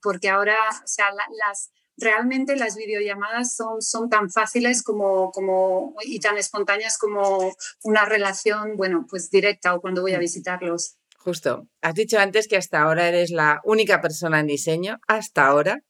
porque 0.00 0.30
ahora, 0.30 0.56
o 0.82 0.86
sea, 0.86 1.10
las, 1.46 1.70
realmente 1.96 2.56
las 2.56 2.76
videollamadas 2.76 3.54
son, 3.54 3.82
son 3.82 4.08
tan 4.08 4.30
fáciles 4.30 4.82
como, 4.82 5.30
como, 5.30 5.94
y 6.04 6.20
tan 6.20 6.36
espontáneas 6.36 6.98
como 6.98 7.54
una 7.82 8.04
relación, 8.04 8.76
bueno, 8.76 9.06
pues 9.08 9.30
directa 9.30 9.74
o 9.74 9.80
cuando 9.80 10.02
voy 10.02 10.12
a 10.12 10.18
visitarlos. 10.18 10.96
Justo. 11.18 11.66
Has 11.82 11.94
dicho 11.94 12.18
antes 12.18 12.46
que 12.48 12.56
hasta 12.56 12.82
ahora 12.82 13.08
eres 13.08 13.30
la 13.30 13.60
única 13.64 14.00
persona 14.00 14.40
en 14.40 14.46
diseño, 14.46 14.98
hasta 15.08 15.46
ahora. 15.46 15.82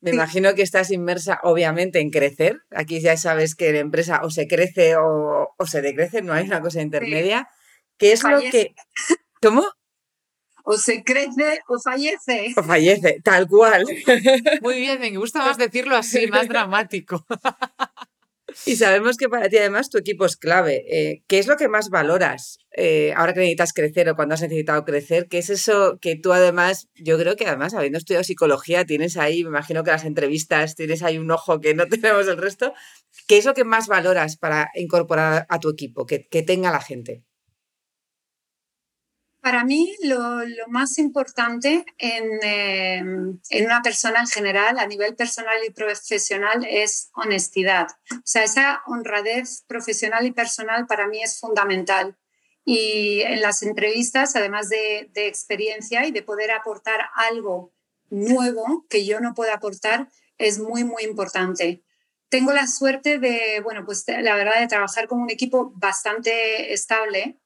Me 0.00 0.10
imagino 0.10 0.54
que 0.54 0.62
estás 0.62 0.90
inmersa, 0.90 1.40
obviamente, 1.42 2.00
en 2.00 2.10
crecer. 2.10 2.58
Aquí 2.70 3.00
ya 3.00 3.16
sabes 3.16 3.54
que 3.54 3.72
la 3.72 3.78
empresa 3.78 4.20
o 4.22 4.30
se 4.30 4.46
crece 4.46 4.96
o, 4.96 5.54
o 5.56 5.66
se 5.66 5.80
decrece, 5.80 6.20
no 6.20 6.34
hay 6.34 6.46
una 6.46 6.60
cosa 6.60 6.82
intermedia. 6.82 7.48
¿Qué 7.96 8.12
es 8.12 8.22
lo 8.22 8.38
que... 8.38 8.74
¿Cómo? 9.40 9.64
O 10.68 10.76
se 10.76 11.04
crece 11.04 11.60
o 11.68 11.78
fallece. 11.78 12.52
O 12.56 12.62
fallece, 12.62 13.20
tal 13.22 13.46
cual. 13.46 13.84
Muy 14.62 14.80
bien, 14.80 15.00
me 15.00 15.16
gusta 15.16 15.38
más 15.38 15.56
decirlo 15.56 15.96
así, 15.96 16.26
más 16.26 16.48
dramático. 16.48 17.24
Y 18.64 18.76
sabemos 18.76 19.16
que 19.16 19.28
para 19.28 19.48
ti 19.48 19.58
además 19.58 19.90
tu 19.90 19.98
equipo 19.98 20.24
es 20.24 20.36
clave. 20.36 20.84
Eh, 20.88 21.22
¿Qué 21.28 21.38
es 21.38 21.46
lo 21.46 21.56
que 21.56 21.68
más 21.68 21.88
valoras 21.90 22.58
eh, 22.72 23.12
ahora 23.14 23.32
que 23.32 23.40
necesitas 23.40 23.72
crecer 23.72 24.08
o 24.08 24.16
cuando 24.16 24.34
has 24.34 24.42
necesitado 24.42 24.84
crecer? 24.84 25.28
¿Qué 25.28 25.38
es 25.38 25.50
eso 25.50 25.98
que 26.00 26.16
tú 26.16 26.32
además, 26.32 26.88
yo 26.96 27.16
creo 27.16 27.36
que 27.36 27.46
además 27.46 27.74
habiendo 27.74 27.98
estudiado 27.98 28.24
psicología 28.24 28.84
tienes 28.84 29.16
ahí, 29.16 29.44
me 29.44 29.50
imagino 29.50 29.84
que 29.84 29.90
las 29.92 30.04
entrevistas 30.04 30.74
tienes 30.74 31.02
ahí 31.04 31.18
un 31.18 31.30
ojo 31.30 31.60
que 31.60 31.74
no 31.74 31.86
tenemos 31.88 32.26
el 32.26 32.38
resto. 32.38 32.72
¿Qué 33.28 33.38
es 33.38 33.44
lo 33.44 33.54
que 33.54 33.64
más 33.64 33.86
valoras 33.86 34.36
para 34.36 34.70
incorporar 34.74 35.46
a 35.48 35.60
tu 35.60 35.70
equipo, 35.70 36.06
que, 36.06 36.26
que 36.26 36.42
tenga 36.42 36.72
la 36.72 36.80
gente? 36.80 37.25
Para 39.46 39.62
mí 39.62 39.94
lo, 40.02 40.40
más 40.66 40.98
importante 40.98 41.86
en, 41.98 42.24
em, 42.42 43.38
en, 43.48 43.64
una 43.64 43.80
persona 43.80 44.18
en 44.18 44.26
general, 44.26 44.76
a 44.76 44.88
nivel 44.88 45.14
personal 45.14 45.58
y 45.64 45.70
profesional, 45.70 46.66
es 46.68 47.10
honestidad. 47.14 47.86
O 48.10 48.22
sea, 48.24 48.42
esa 48.42 48.82
honradez 48.86 49.62
profesional 49.68 50.26
y 50.26 50.32
personal 50.32 50.88
para 50.88 51.06
mí 51.06 51.22
es 51.22 51.38
fundamental. 51.38 52.18
Y 52.64 53.20
en 53.20 53.40
las 53.40 53.62
entrevistas, 53.62 54.34
además 54.34 54.68
de, 54.68 55.10
de 55.12 55.28
experiencia 55.28 56.04
y 56.06 56.10
de 56.10 56.22
poder 56.22 56.50
aportar 56.50 57.02
algo 57.14 57.72
nuevo 58.10 58.84
que 58.90 59.06
yo 59.06 59.20
no 59.20 59.32
puedo 59.32 59.54
aportar, 59.54 60.08
es 60.38 60.58
muy, 60.58 60.82
muy 60.82 61.04
importante. 61.04 61.84
Tengo 62.30 62.52
la 62.52 62.66
suerte 62.66 63.20
de, 63.20 63.60
bueno, 63.62 63.84
pues 63.84 64.04
la 64.08 64.34
verdad, 64.34 64.58
de 64.58 64.66
trabajar 64.66 65.06
con 65.06 65.20
un 65.20 65.30
equipo 65.30 65.70
bastante 65.76 66.72
estable. 66.72 67.38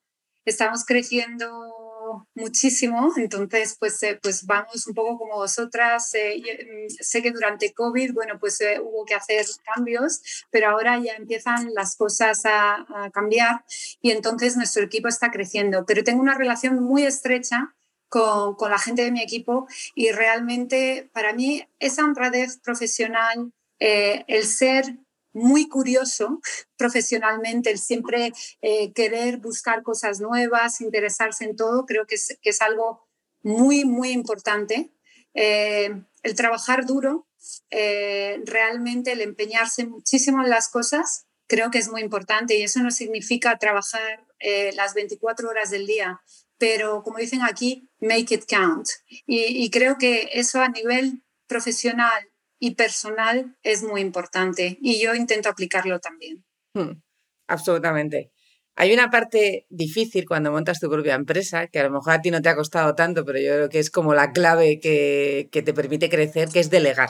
Estamos 0.45 0.83
creciendo 0.83 1.90
muchísimo, 2.35 3.11
entonces 3.17 3.75
pues, 3.79 4.01
eh, 4.03 4.19
pues 4.21 4.45
vamos 4.45 4.87
un 4.87 4.93
poco 4.93 5.17
como 5.17 5.35
vosotras. 5.35 6.13
Eh, 6.15 6.41
mm, 6.41 6.89
sé 6.99 7.21
que 7.21 7.31
durante 7.31 7.73
COVID, 7.73 8.13
bueno, 8.13 8.39
pues 8.39 8.59
eh, 8.61 8.79
hubo 8.81 9.05
que 9.05 9.15
hacer 9.15 9.45
cambios, 9.63 10.21
pero 10.49 10.69
ahora 10.69 10.99
ya 10.99 11.13
empiezan 11.13 11.73
las 11.73 11.95
cosas 11.95 12.41
a, 12.45 12.85
cambiar 13.13 13.63
y 14.01 14.11
entonces 14.11 14.55
nuestro 14.57 14.83
equipo 14.83 15.07
está 15.07 15.31
creciendo. 15.31 15.85
Pero 15.85 16.03
tengo 16.03 16.21
una 16.21 16.37
relación 16.37 16.81
muy 16.83 17.03
estrecha 17.03 17.75
con, 18.09 18.55
con, 18.55 18.69
la 18.71 18.77
gente 18.77 19.03
de 19.03 19.11
mi 19.11 19.21
equipo 19.21 19.67
y 19.95 20.11
realmente 20.11 21.09
para 21.13 21.33
mí 21.33 21.67
esa 21.79 22.03
honradez 22.03 22.57
profesional, 22.57 23.51
el 23.79 24.45
ser 24.45 24.97
muy 25.33 25.67
curioso 25.67 26.41
profesionalmente, 26.77 27.71
el 27.71 27.79
siempre 27.79 28.33
eh, 28.61 28.91
querer 28.93 29.37
buscar 29.37 29.83
cosas 29.83 30.19
nuevas, 30.19 30.81
interesarse 30.81 31.45
en 31.45 31.55
todo, 31.55 31.85
creo 31.85 32.05
que 32.05 32.15
es, 32.15 32.37
que 32.41 32.49
es 32.49 32.61
algo 32.61 33.07
muy, 33.41 33.85
muy 33.85 34.11
importante. 34.11 34.91
Eh, 35.33 35.89
el 36.23 36.35
trabajar 36.35 36.85
duro, 36.85 37.27
eh, 37.69 38.41
realmente 38.45 39.13
el 39.13 39.21
empeñarse 39.21 39.85
muchísimo 39.85 40.43
en 40.43 40.49
las 40.49 40.69
cosas, 40.69 41.25
creo 41.47 41.71
que 41.71 41.79
es 41.79 41.89
muy 41.89 42.01
importante 42.01 42.57
y 42.57 42.63
eso 42.63 42.81
no 42.81 42.91
significa 42.91 43.57
trabajar 43.57 44.25
las 44.73 44.95
24 44.95 45.47
horas 45.49 45.69
del 45.69 45.85
día, 45.85 46.19
pero 46.57 47.03
como 47.03 47.19
dicen 47.19 47.43
aquí, 47.43 47.87
make 47.99 48.33
it 48.33 48.45
count. 48.49 48.87
y 49.27 49.69
creo 49.69 49.99
que 49.99 50.29
eso 50.33 50.61
a 50.61 50.69
nivel 50.69 51.23
profesional 51.45 52.30
y 52.61 52.75
personal 52.75 53.57
es 53.63 53.81
muy 53.81 54.01
importante 54.01 54.77
y 54.81 55.01
yo 55.01 55.15
intento 55.15 55.49
aplicarlo 55.49 55.99
también. 55.99 56.45
Hmm, 56.75 57.01
absolutamente. 57.47 58.31
Hay 58.75 58.93
una 58.93 59.09
parte 59.09 59.65
difícil 59.69 60.25
cuando 60.27 60.51
montas 60.51 60.79
tu 60.79 60.87
propia 60.87 61.15
empresa, 61.15 61.67
que 61.67 61.79
a 61.79 61.83
lo 61.83 61.89
mejor 61.89 62.13
a 62.13 62.21
ti 62.21 62.29
no 62.29 62.41
te 62.41 62.49
ha 62.49 62.55
costado 62.55 62.93
tanto, 62.93 63.25
pero 63.25 63.39
yo 63.39 63.53
creo 63.55 63.69
que 63.69 63.79
es 63.79 63.89
como 63.89 64.13
la 64.13 64.31
clave 64.31 64.79
que, 64.79 65.49
te 65.51 65.73
permite 65.73 66.07
crecer, 66.07 66.49
que 66.49 66.59
es 66.59 66.69
delegar. 66.69 67.09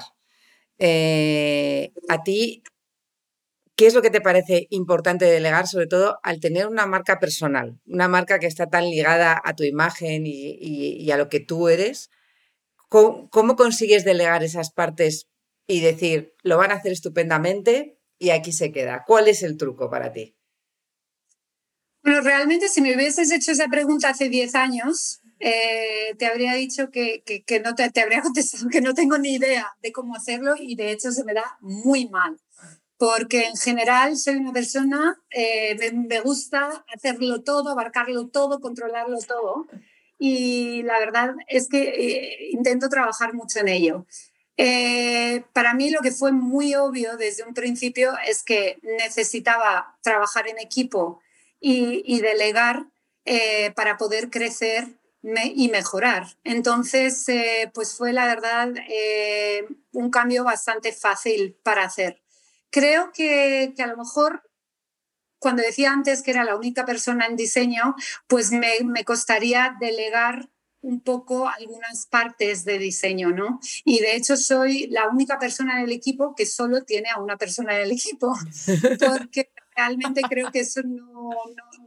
Eh, 0.80 1.92
a 2.08 2.24
ti, 2.24 2.64
¿qué 3.76 3.88
es 3.88 3.94
lo 3.94 4.02
que 4.02 4.10
te 4.10 4.22
parece 4.22 4.68
importante 4.70 5.26
delegar, 5.26 5.68
sobre 5.68 5.88
todo 5.88 6.18
al 6.24 6.40
tener 6.40 6.68
una 6.68 6.86
marca 6.88 7.20
personal, 7.20 7.78
una 7.86 8.08
marca 8.08 8.40
que 8.40 8.48
está 8.48 8.68
tan 8.68 8.86
ligada 8.90 9.40
a 9.44 9.54
tu 9.54 9.64
imagen 9.66 10.24
y, 10.26 11.12
a 11.12 11.18
lo 11.18 11.28
que 11.28 11.42
tú 11.42 11.68
eres? 11.68 12.10
¿Cómo 12.88 13.56
consigues 13.58 14.06
delegar 14.06 14.44
esas 14.44 14.72
partes 14.72 15.31
y 15.68 15.82
decir, 15.82 16.36
lo 16.44 16.58
van 16.58 16.72
a 16.72 16.76
hacer 16.76 16.92
estupendamente 16.92 18.00
y 18.18 18.30
aquí 18.30 18.52
se 18.52 18.72
queda. 18.72 19.04
¿Cuál 19.08 19.28
es 19.28 19.44
el 19.44 19.58
truco 19.58 19.90
para 19.90 20.12
ti? 20.12 20.38
Bueno, 22.04 22.22
realmente 22.22 22.68
si 22.68 22.82
me 22.82 22.96
hubieses 22.96 23.32
hecho 23.32 23.52
esa 23.52 23.68
pregunta 23.68 24.10
hace 24.10 24.28
10 24.28 24.56
años, 24.56 25.22
eh, 25.40 26.16
te 26.18 26.28
habría 26.28 26.54
dicho 26.54 26.92
que, 26.92 27.24
que, 27.24 27.60
no 27.60 27.74
te, 27.76 27.90
te, 27.90 28.02
habría 28.02 28.22
contestado 28.24 28.70
que 28.70 28.82
no 28.82 28.94
tengo 28.94 29.18
ni 29.18 29.36
idea 29.36 29.68
de 29.82 29.92
cómo 29.92 30.16
hacerlo 30.16 30.56
y 30.58 30.76
de 30.76 30.92
hecho 30.92 31.12
se 31.12 31.24
me 31.24 31.34
da 31.34 31.58
muy 31.62 32.08
mal. 32.10 32.38
Porque 32.98 33.46
en 33.46 33.58
general 33.58 34.16
soy 34.16 34.36
una 34.36 34.54
persona, 34.54 35.20
eh, 35.32 35.92
me, 35.94 36.22
gusta 36.22 36.86
hacerlo 36.96 37.42
todo, 37.42 37.70
abarcarlo 37.70 38.28
todo, 38.28 38.60
controlarlo 38.60 39.18
todo. 39.28 39.66
Y 40.20 40.84
la 40.84 41.00
verdad 41.00 41.34
es 41.48 41.68
que 41.68 41.82
eh, 41.82 42.50
intento 42.52 42.90
trabajar 42.90 43.34
mucho 43.34 43.60
en 43.60 43.70
ello. 43.70 44.06
Eh, 44.58 45.44
para 45.54 45.74
mí 45.74 45.90
lo 45.90 46.02
que 46.02 46.12
fue 46.12 46.32
muy 46.32 46.76
obvio 46.76 47.18
desde 47.18 47.44
un 47.44 47.54
principio 47.54 48.14
es 48.28 48.44
que 48.44 48.80
necesitaba 48.84 49.98
trabajar 50.02 50.48
en 50.48 50.60
equipo 50.60 51.22
y, 51.60 52.20
delegar 52.22 52.88
eh, 53.26 53.72
para 53.76 53.98
poder 53.98 54.30
crecer 54.30 54.88
y 55.24 55.70
mejorar. 55.70 56.26
Entonces, 56.44 57.30
eh, 57.30 57.72
pues 57.74 57.96
fue 57.96 58.12
la 58.14 58.26
verdad 58.26 58.74
un 59.92 60.10
cambio 60.10 60.44
bastante 60.44 60.92
fácil 60.92 61.56
para 61.64 61.84
hacer. 61.84 62.22
Creo 62.72 63.12
que, 63.12 63.74
que, 63.76 63.84
a 63.84 63.88
lo 63.88 63.98
mejor 63.98 64.44
cuando 65.42 65.64
decía 65.64 65.92
antes 65.92 66.22
que 66.22 66.32
era 66.32 66.44
la 66.44 66.56
única 66.56 66.86
persona 66.86 67.26
en 67.26 67.36
diseño, 67.36 67.96
pues 68.28 68.52
me, 68.52 68.78
me 68.84 69.04
costaría 69.04 69.76
delegar 69.80 70.50
un 70.82 71.02
poco 71.02 71.48
algunas 71.48 72.08
partes 72.08 72.66
de 72.66 72.80
diseño, 72.80 73.30
¿no? 73.30 73.60
Y 73.86 74.00
de 74.00 74.16
hecho 74.16 74.36
soy 74.36 74.88
la 74.88 75.08
única 75.08 75.38
persona 75.40 75.78
en 75.78 75.86
el 75.86 75.92
equipo 75.92 76.36
que 76.36 76.46
solo 76.46 76.84
tiene 76.84 77.10
a 77.10 77.22
una 77.22 77.38
persona 77.38 77.76
en 77.76 77.84
el 77.84 77.92
equipo, 77.92 78.34
porque 79.00 79.52
realmente 79.76 80.22
creo 80.28 80.52
que 80.52 80.62
eso 80.62 80.82
no, 80.84 81.30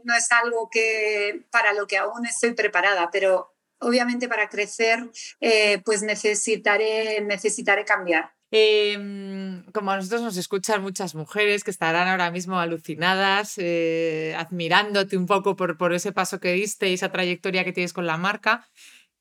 no, 0.05 0.15
es 0.15 0.31
algo 0.33 0.69
que 0.71 1.45
para 1.51 1.73
lo 1.73 1.87
que 1.87 1.99
aún 1.99 2.27
estoy 2.27 2.55
preparada, 2.55 3.11
pero 3.11 3.55
obviamente 3.79 4.29
para 4.29 4.49
crecer 4.49 5.11
eh, 5.41 5.83
pues 5.85 6.03
necesitaré, 6.03 7.21
necesitaré 7.21 7.85
cambiar. 7.85 8.33
Em, 8.57 9.65
como 9.73 9.91
a 9.91 9.97
nosotros 9.97 10.23
nos 10.23 10.37
escuchan 10.37 10.81
muchas 10.81 11.17
mujeres 11.17 11.65
que 11.65 11.73
estarán 11.73 12.07
ahora 12.07 12.31
mismo 12.31 12.61
alucinadas, 12.61 13.55
eh, 13.57 14.33
admirándote 14.39 15.17
un 15.17 15.27
poco 15.27 15.57
por, 15.57 15.93
ese 15.93 16.13
paso 16.13 16.39
que 16.39 16.53
diste 16.53 16.89
y 16.89 16.95
esa 16.95 17.11
trayectoria 17.11 17.65
que 17.65 17.73
tienes 17.73 17.93
con 17.93 18.07
la 18.07 18.17
marca, 18.17 18.69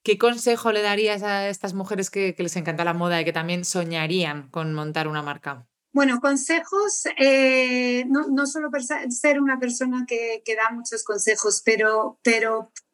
¿qué 0.04 0.20
consejo 0.20 0.72
le 0.72 0.84
darías 0.84 1.24
a 1.24 1.50
estas 1.50 1.74
mujeres 1.74 2.12
que, 2.12 2.36
les 2.38 2.56
encanta 2.58 2.84
la 2.84 2.94
moda 2.94 3.20
y 3.20 3.26
que 3.26 3.34
también 3.34 3.66
soñarían 3.66 4.50
con 4.52 4.72
montar 4.72 5.08
una 5.08 5.24
marca? 5.24 5.66
Bueno, 5.94 6.20
consejos, 6.22 7.08
eh, 7.18 8.06
no, 8.06 8.46
solo 8.46 8.70
ser 9.10 9.42
una 9.42 9.58
persona 9.58 10.06
que, 10.08 10.44
da 10.46 10.70
muchos 10.76 11.04
consejos, 11.04 11.64
pero, 11.66 12.20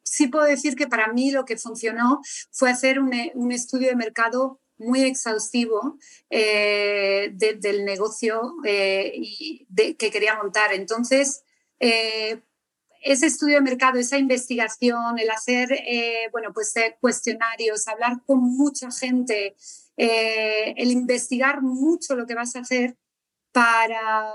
sí 0.02 0.28
puedo 0.28 0.46
decir 0.46 0.74
que 0.74 0.86
para 0.86 1.12
mí 1.12 1.32
lo 1.32 1.44
que 1.44 1.58
funcionó 1.58 2.22
fue 2.50 2.70
hacer 2.70 2.98
un 2.98 3.52
estudio 3.52 3.88
de 3.88 3.96
mercado 3.96 4.58
muy 4.80 5.02
exhaustivo 5.02 5.98
eh, 6.30 7.30
del 7.32 7.84
negocio 7.84 8.54
eh, 8.64 9.12
y 9.14 9.66
que 9.98 10.10
quería 10.10 10.36
montar. 10.36 10.72
Entonces, 10.72 11.44
eh, 11.78 12.42
ese 13.02 13.26
estudio 13.26 13.56
de 13.56 13.62
mercado, 13.62 13.98
esa 13.98 14.18
investigación, 14.18 15.18
el 15.18 15.30
hacer 15.30 15.68
bueno, 16.32 16.52
pues, 16.52 16.74
cuestionarios, 17.00 17.88
hablar 17.88 18.22
con 18.26 18.40
mucha 18.40 18.90
gente, 18.90 19.54
el 19.96 20.90
investigar 20.90 21.62
mucho 21.62 22.14
lo 22.14 22.26
que 22.26 22.34
vas 22.34 22.56
a 22.56 22.60
hacer 22.60 22.96
para 23.52 24.32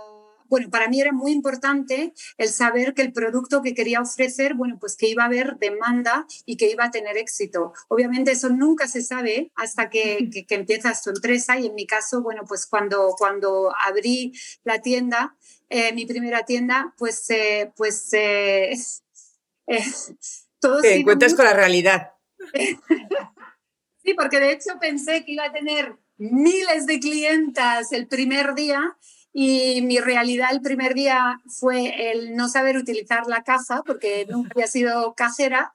bueno, 0.50 0.70
para 0.70 0.88
mí 0.88 1.02
era 1.02 1.12
muy 1.12 1.32
importante 1.32 2.14
el 2.38 2.50
saber 2.50 2.94
que 2.94 3.02
el 3.02 3.14
producto 3.14 3.62
que 3.62 3.74
quería 3.74 4.02
ofrecer, 4.02 4.54
bueno, 4.54 4.78
pues 4.80 4.96
que 4.96 5.08
iba 5.08 5.24
a 5.24 5.28
haber 5.28 5.58
demanda 5.58 6.26
y 6.46 6.58
que 6.58 6.70
iba 6.70 6.86
a 6.86 6.92
tener 6.92 7.18
éxito. 7.18 7.74
Obviamente 7.88 8.32
eso 8.32 8.50
nunca 8.50 8.88
se 8.88 9.02
sabe 9.02 9.52
hasta 9.56 9.90
que, 9.90 10.30
que, 10.48 10.56
empiezas 10.56 11.04
tu 11.04 11.10
empresa 11.10 11.60
y 11.60 11.68
en 11.68 11.76
mi 11.76 11.86
caso, 11.86 12.22
bueno, 12.22 12.44
pues 12.48 12.66
cuando, 12.66 13.16
cuando 13.18 13.74
abrí 13.86 14.34
la 14.64 14.82
tienda, 14.82 15.36
eh, 15.70 15.94
mi 15.94 16.06
primera 16.06 16.44
tienda, 16.44 16.94
pues, 16.98 17.30
eh, 17.30 17.72
pues 17.76 18.10
eh, 18.14 18.76
todo... 20.60 20.82
Te 20.82 20.96
encuentras 20.96 21.34
con 21.34 21.46
la 21.46 21.54
realidad. 21.54 22.12
sí, 24.04 24.14
porque 24.14 24.40
de 24.40 24.52
hecho 24.52 24.78
pensé 24.80 25.26
que 25.26 25.34
iba 25.34 25.46
a 25.46 25.52
tener 25.52 25.96
miles 26.18 26.86
de 26.86 27.00
clientas 27.00 27.92
el 27.92 28.08
primer 28.08 28.56
día 28.56 28.98
y 29.38 29.82
mi 29.82 30.00
realidad 30.00 30.48
el 30.54 30.62
primer 30.62 30.94
día 30.94 31.42
fue 31.46 32.10
el 32.10 32.38
no 32.38 32.48
saber 32.48 32.78
utilizar 32.78 33.28
la 33.28 33.44
caja, 33.44 33.84
porque 33.86 34.26
nunca 34.30 34.52
había 34.56 34.68
sido 34.68 35.14
cajera. 35.14 35.74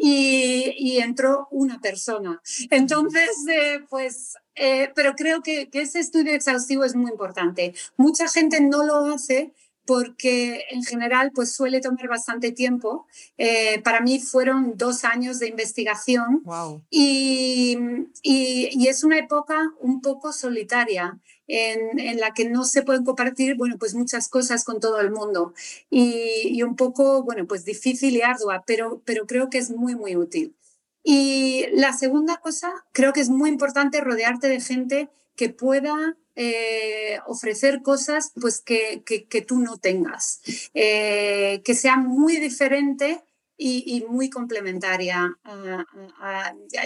y, 0.00 0.98
entró 0.98 1.48
una 1.50 1.80
persona. 1.80 2.40
Entonces, 2.70 3.30
eh, 3.50 3.80
pues, 3.88 4.34
eh, 4.54 4.92
pero 4.94 5.14
creo 5.16 5.42
que, 5.42 5.70
que 5.70 5.80
ese 5.80 5.98
estudio 5.98 6.34
exhaustivo 6.34 6.84
es 6.84 6.94
muy 6.94 7.10
importante. 7.10 7.74
Mucha 7.96 8.28
gente 8.28 8.60
no 8.60 8.84
lo 8.84 9.06
hace 9.06 9.52
porque 9.88 10.66
en 10.68 10.84
general 10.84 11.32
pues 11.34 11.54
suele 11.54 11.80
tomar 11.80 12.08
bastante 12.08 12.52
tiempo. 12.52 13.06
Eh, 13.38 13.80
para 13.82 14.02
mí 14.02 14.20
fueron 14.20 14.76
dos 14.76 15.02
años 15.02 15.38
de 15.38 15.48
investigación 15.48 16.42
y, 16.90 17.78
y, 18.22 18.86
es 18.86 19.02
una 19.02 19.18
época 19.18 19.72
un 19.80 20.02
poco 20.02 20.34
solitaria. 20.34 21.18
En, 21.50 21.98
en, 21.98 22.20
la 22.20 22.34
que 22.34 22.48
no 22.48 22.64
se 22.64 22.82
pueden 22.82 23.06
compartir, 23.06 23.56
bueno, 23.56 23.76
pues 23.78 23.94
muchas 23.94 24.28
cosas 24.28 24.64
con 24.64 24.80
todo 24.80 25.00
el 25.00 25.10
mundo 25.10 25.54
y, 25.88 26.42
y, 26.44 26.62
un 26.62 26.76
poco, 26.76 27.22
bueno, 27.22 27.46
pues 27.46 27.64
difícil 27.64 28.14
y 28.16 28.20
ardua, 28.20 28.64
pero, 28.66 29.00
pero 29.06 29.26
creo 29.26 29.48
que 29.48 29.56
es 29.56 29.70
muy, 29.70 29.94
muy 29.96 30.14
útil. 30.14 30.54
Y 31.02 31.66
la 31.72 31.94
segunda 31.94 32.36
cosa, 32.36 32.84
creo 32.92 33.14
que 33.14 33.20
es 33.20 33.30
muy 33.30 33.48
importante 33.48 34.02
rodearte 34.02 34.46
de 34.48 34.60
gente 34.60 35.08
que 35.36 35.48
pueda 35.48 36.16
eh, 36.34 37.18
ofrecer 37.26 37.82
cosas 37.82 38.32
pues, 38.40 38.60
que, 38.60 39.02
que, 39.04 39.42
tú 39.42 39.58
no 39.58 39.78
tengas, 39.78 40.40
eh, 40.74 41.62
que 41.64 41.74
sea 41.74 41.96
muy 41.96 42.36
diferente 42.36 43.24
y, 43.56 44.04
muy 44.08 44.30
complementaria, 44.30 45.36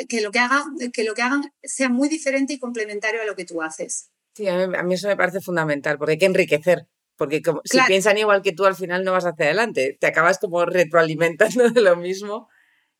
que, 0.08 0.20
lo 0.22 0.30
que, 0.30 0.38
haga, 0.38 0.64
que 0.92 1.04
lo 1.04 1.14
que 1.14 1.20
hagan 1.20 1.52
sea 1.62 1.90
muy 1.90 2.08
diferente 2.08 2.54
y 2.54 2.58
complementario 2.58 3.20
a 3.20 3.26
lo 3.26 3.36
que 3.36 3.44
tú 3.44 3.60
haces. 3.60 4.08
Sí, 4.34 4.48
a 4.48 4.82
mí, 4.82 4.94
eso 4.94 5.08
me 5.08 5.16
parece 5.16 5.40
fundamental, 5.40 5.98
porque 5.98 6.12
hay 6.12 6.18
que 6.18 6.26
enriquecer. 6.26 6.86
Porque 7.16 7.42
si 7.64 7.78
piensan 7.86 8.18
igual 8.18 8.42
que 8.42 8.52
tú, 8.52 8.64
al 8.64 8.74
final 8.74 9.04
no 9.04 9.12
vas 9.12 9.26
hacia 9.26 9.44
adelante. 9.44 9.96
Te 10.00 10.06
acabas 10.06 10.38
como 10.38 10.64
retroalimentando 10.64 11.70
de 11.70 11.80
lo 11.80 11.96
mismo 11.96 12.48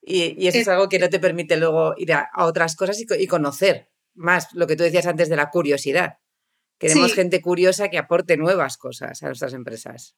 y, 0.05 0.35
y 0.37 0.47
eso 0.47 0.59
es, 0.59 0.67
algo 0.67 0.89
que 0.89 0.99
no 0.99 1.09
te 1.09 1.19
permite 1.19 1.57
luego 1.57 1.93
ir 1.97 2.13
a, 2.13 2.29
otras 2.37 2.75
cosas 2.75 2.99
y, 2.99 3.05
y, 3.17 3.27
conocer 3.27 3.89
más 4.13 4.53
lo 4.53 4.67
que 4.67 4.75
tú 4.75 4.83
decías 4.83 5.07
antes 5.07 5.29
de 5.29 5.35
la 5.35 5.49
curiosidad. 5.49 6.17
Queremos 6.77 7.13
gente 7.13 7.41
curiosa 7.41 7.89
que 7.89 7.97
aporte 7.97 8.35
nuevas 8.35 8.77
cosas 8.77 9.23
a 9.23 9.27
nuestras 9.27 9.53
empresas. 9.53 10.15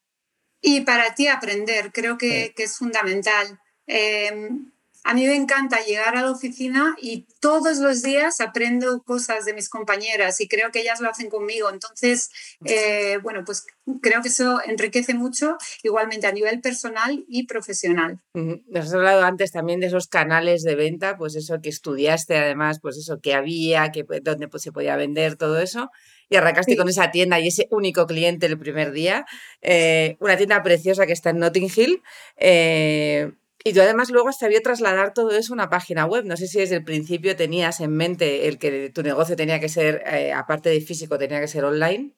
Y 0.62 0.82
para 0.82 1.14
ti 1.14 1.28
aprender, 1.28 1.92
creo 1.92 2.18
que, 2.18 2.54
es 2.58 2.78
fundamental. 2.78 3.60
Em, 3.86 4.72
a 5.06 5.14
mí 5.14 5.24
me 5.28 5.36
encanta 5.36 5.86
llegar 5.86 6.18
a 6.18 6.24
la 6.24 6.32
oficina 6.32 6.96
y 7.00 7.28
todos 7.40 7.78
los 7.78 8.02
días 8.02 8.42
aprendo 8.42 9.04
cosas 9.04 9.46
de 9.46 9.54
mis 9.54 9.70
compañeras 9.70 10.42
y 10.42 10.48
creo 10.48 10.72
que 10.72 10.82
ellas 10.82 11.00
lo 11.00 11.08
hacen 11.08 11.30
conmigo. 11.30 11.70
Entonces, 11.70 12.32
eh, 12.66 13.20
bueno, 13.22 13.44
pues 13.46 13.68
creo 14.02 14.24
que 14.24 14.30
eso 14.30 14.60
enriquece 14.66 15.14
mucho 15.14 15.58
igualmente 15.84 16.26
a 16.26 16.32
nivel 16.32 16.60
personal 16.60 17.24
y 17.28 17.46
profesional. 17.46 18.20
Nos 18.34 18.86
has 18.88 18.94
hablado 18.96 19.22
antes 19.24 19.52
también 19.52 19.80
de 19.80 19.88
esos 19.88 20.08
canales 20.08 20.64
de 20.64 20.74
venta, 20.74 21.18
pues 21.18 21.36
eso 21.36 21.62
que 21.62 21.70
estudiaste 21.70 22.36
además, 22.36 22.80
pues 22.82 22.98
eso 22.98 23.20
que 23.22 23.36
había, 23.36 23.92
que, 23.92 24.04
dónde 24.24 24.48
pues, 24.48 24.64
se 24.64 24.72
podía 24.72 24.96
vender, 24.96 25.36
todo 25.36 25.60
eso 25.60 25.92
y 26.28 26.38
arrancaste 26.38 26.76
con 26.76 26.90
esa 26.90 27.12
tienda 27.12 27.40
y 27.40 27.50
ese 27.50 27.68
único 27.70 28.08
cliente 28.08 28.48
el 28.48 28.58
primer 28.58 28.92
día. 28.92 29.28
Eh, 29.62 30.18
una 30.20 30.36
tienda 30.36 30.64
preciosa 30.64 31.06
que 31.06 31.14
está 31.14 31.30
en 31.30 31.38
Notting 31.38 31.70
Hill. 31.76 32.02
Eh, 32.38 33.32
y 33.68 33.74
tú 33.74 33.82
además 33.82 34.12
luego 34.12 34.30
has 34.30 34.38
sabido 34.38 34.62
trasladar 34.62 35.16
todo 35.16 35.32
eso 35.32 35.52
a 35.52 35.56
una 35.56 35.70
página 35.72 36.06
web. 36.06 36.24
No 36.24 36.38
sé 36.38 36.48
si 36.48 36.60
desde 36.60 36.76
el 36.76 36.84
principio 36.84 37.36
tenías 37.36 37.80
en 37.80 37.92
mente 37.98 38.48
el 38.48 38.60
que 38.60 38.92
tu 38.92 39.02
negocio 39.02 39.36
tenía 39.36 39.60
que 39.60 39.70
ser, 39.70 40.04
eh, 40.06 40.34
aparte 40.34 40.70
de 40.70 40.82
físico, 40.82 41.18
tenía 41.18 41.42
que 41.42 41.48
ser 41.48 41.66
online. 41.66 42.14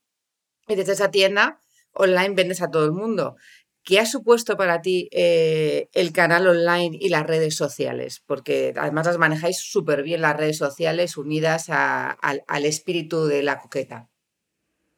Y 0.68 0.76
desde 0.76 0.92
esa 0.92 1.10
tienda 1.10 1.62
online 1.94 2.36
vendes 2.36 2.62
a 2.62 2.70
todo 2.70 2.84
el 2.84 2.92
mundo. 2.92 3.38
¿Qué 3.82 3.98
ha 4.02 4.06
supuesto 4.06 4.58
para 4.58 4.82
ti 4.82 5.08
eh, 5.14 5.88
el 5.94 6.12
canal 6.12 6.46
online 6.48 6.98
y 7.00 7.08
las 7.08 7.26
redes 7.26 7.56
sociales? 7.56 8.22
Porque 8.26 8.74
además 8.76 9.06
las 9.06 9.18
manejáis 9.18 9.60
súper 9.60 10.04
bien 10.04 10.20
las 10.20 10.36
redes 10.36 10.58
sociales 10.58 11.16
unidas 11.16 11.68
al, 11.70 12.66
espíritu 12.66 13.26
de 13.26 13.44
la 13.44 13.60
coqueta. 13.62 14.10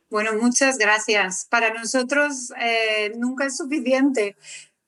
Bueno, 0.10 0.32
muchas 0.42 0.80
gracias. 0.80 1.46
Para 1.48 1.72
nosotros 1.72 2.52
eh, 2.60 3.12
nunca 3.16 3.46
es 3.46 3.58
suficiente, 3.58 4.36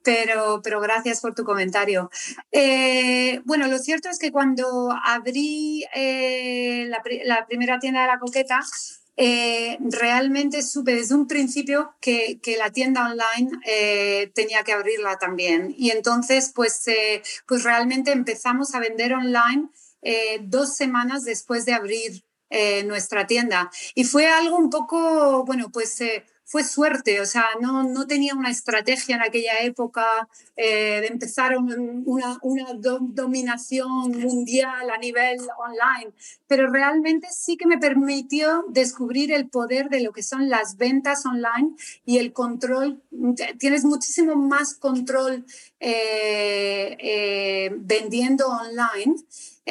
pero, 0.04 0.62
pero 0.64 0.82
gracias 0.82 1.22
por 1.22 1.36
tu 1.36 1.44
comentario. 1.44 2.10
Eh, 2.52 3.42
bueno, 3.46 3.68
lo 3.68 3.80
cierto 3.80 4.10
es 4.10 4.20
que 4.20 4.32
cuando 4.32 4.92
abrí 5.06 5.86
la, 5.94 7.02
la 7.26 7.46
primera 7.46 7.80
tienda 7.80 8.02
de 8.02 8.08
la 8.08 8.20
coqueta, 8.20 8.62
eh, 9.18 9.78
realmente 9.82 10.64
supe 10.64 10.96
desde 10.96 11.14
un 11.14 11.28
principio 11.28 11.94
que, 12.00 12.40
la 12.58 12.72
tienda 12.72 13.08
online 13.08 13.52
eh, 13.68 14.32
tenía 14.34 14.64
que 14.64 14.72
abrirla 14.72 15.18
también. 15.20 15.76
Y 15.78 15.92
entonces, 15.92 16.52
pues, 16.56 16.88
eh, 16.88 17.22
pues 17.46 17.64
realmente 17.64 18.12
empezamos 18.12 18.74
a 18.74 18.80
vender 18.80 19.14
online 19.14 19.70
dos 20.42 20.76
semanas 20.76 21.24
después 21.26 21.66
de 21.66 21.74
abrir 21.74 22.26
nuestra 22.86 23.28
tienda. 23.28 23.70
Y 23.94 24.04
fue 24.04 24.28
algo 24.28 24.58
un 24.58 24.72
poco, 24.72 25.46
bueno, 25.46 25.70
pues 25.72 26.00
fue 26.52 26.66
suerte, 26.66 27.22
o 27.22 27.26
sea, 27.26 27.46
no, 27.62 27.84
no 27.84 28.08
tenía 28.08 28.36
una 28.36 28.50
estrategia 28.50 29.16
en 29.16 29.22
aquella 29.22 29.60
época 29.62 30.28
eh, 30.58 31.00
de 31.00 31.08
empezar 31.08 31.58
una, 31.58 32.38
una 32.42 32.74
dominación 32.74 34.12
mundial 34.20 34.90
a 34.90 34.98
nivel 34.98 35.38
online, 35.58 36.12
pero 36.48 36.70
realmente 36.70 37.30
sí 37.32 37.56
que 37.56 37.66
me 37.68 37.78
permitió 37.78 38.66
descubrir 38.68 39.32
el 39.32 39.48
poder 39.48 39.88
de 39.88 40.02
lo 40.02 40.12
que 40.12 40.24
son 40.24 40.50
las 40.50 40.76
ventas 40.76 41.26
online 41.26 41.74
y 42.06 42.18
el 42.18 42.34
control. 42.34 43.02
Tienes 43.58 43.86
muchísimo 43.86 44.36
más 44.36 44.74
control 44.74 45.46
eh, 45.80 46.98
eh, 47.00 47.72
vendiendo 47.78 48.50
online 48.50 49.16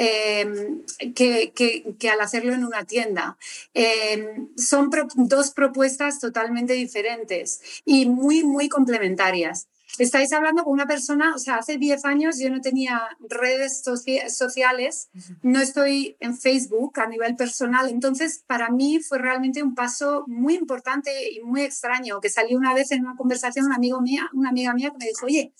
Em, 0.02 0.82
que, 1.14 1.52
que, 1.52 2.08
al 2.08 2.22
hacerlo 2.22 2.54
en 2.54 2.64
una 2.64 2.84
tienda. 2.86 3.36
Em, 3.74 4.48
son 4.56 4.88
dos 5.14 5.50
propuestas 5.50 6.18
totalmente 6.18 6.72
diferentes 6.72 7.60
y 7.84 8.06
muy, 8.06 8.42
muy 8.42 8.70
complementarias. 8.70 9.68
Estáis 9.98 10.32
hablando 10.32 10.64
con 10.64 10.72
una 10.72 10.86
persona, 10.86 11.34
o 11.34 11.38
sea, 11.38 11.56
hace 11.56 11.76
10 11.76 12.06
años 12.06 12.38
yo 12.38 12.48
no 12.48 12.62
tenía 12.62 12.98
redes 13.28 13.82
sociales, 13.82 15.10
no 15.42 15.60
estoy 15.60 16.16
en 16.20 16.38
Facebook 16.38 16.98
a 16.98 17.06
nivel 17.06 17.36
personal, 17.36 17.90
entonces 17.90 18.42
para 18.46 18.70
mí 18.70 19.00
fue 19.00 19.18
realmente 19.18 19.62
un 19.62 19.74
paso 19.74 20.24
muy 20.26 20.54
importante 20.54 21.10
y 21.30 21.40
muy 21.40 21.60
extraño, 21.60 22.22
que 22.22 22.30
salió 22.30 22.56
una 22.56 22.72
vez 22.72 22.90
en 22.92 23.02
una 23.02 23.16
conversación 23.16 23.66
una, 23.66 23.74
amigo 23.74 24.00
mía, 24.00 24.30
una 24.32 24.48
amiga 24.48 24.72
mía 24.72 24.92
que 24.92 24.98
me 24.98 25.06
dijo, 25.08 25.26
oye, 25.26 25.52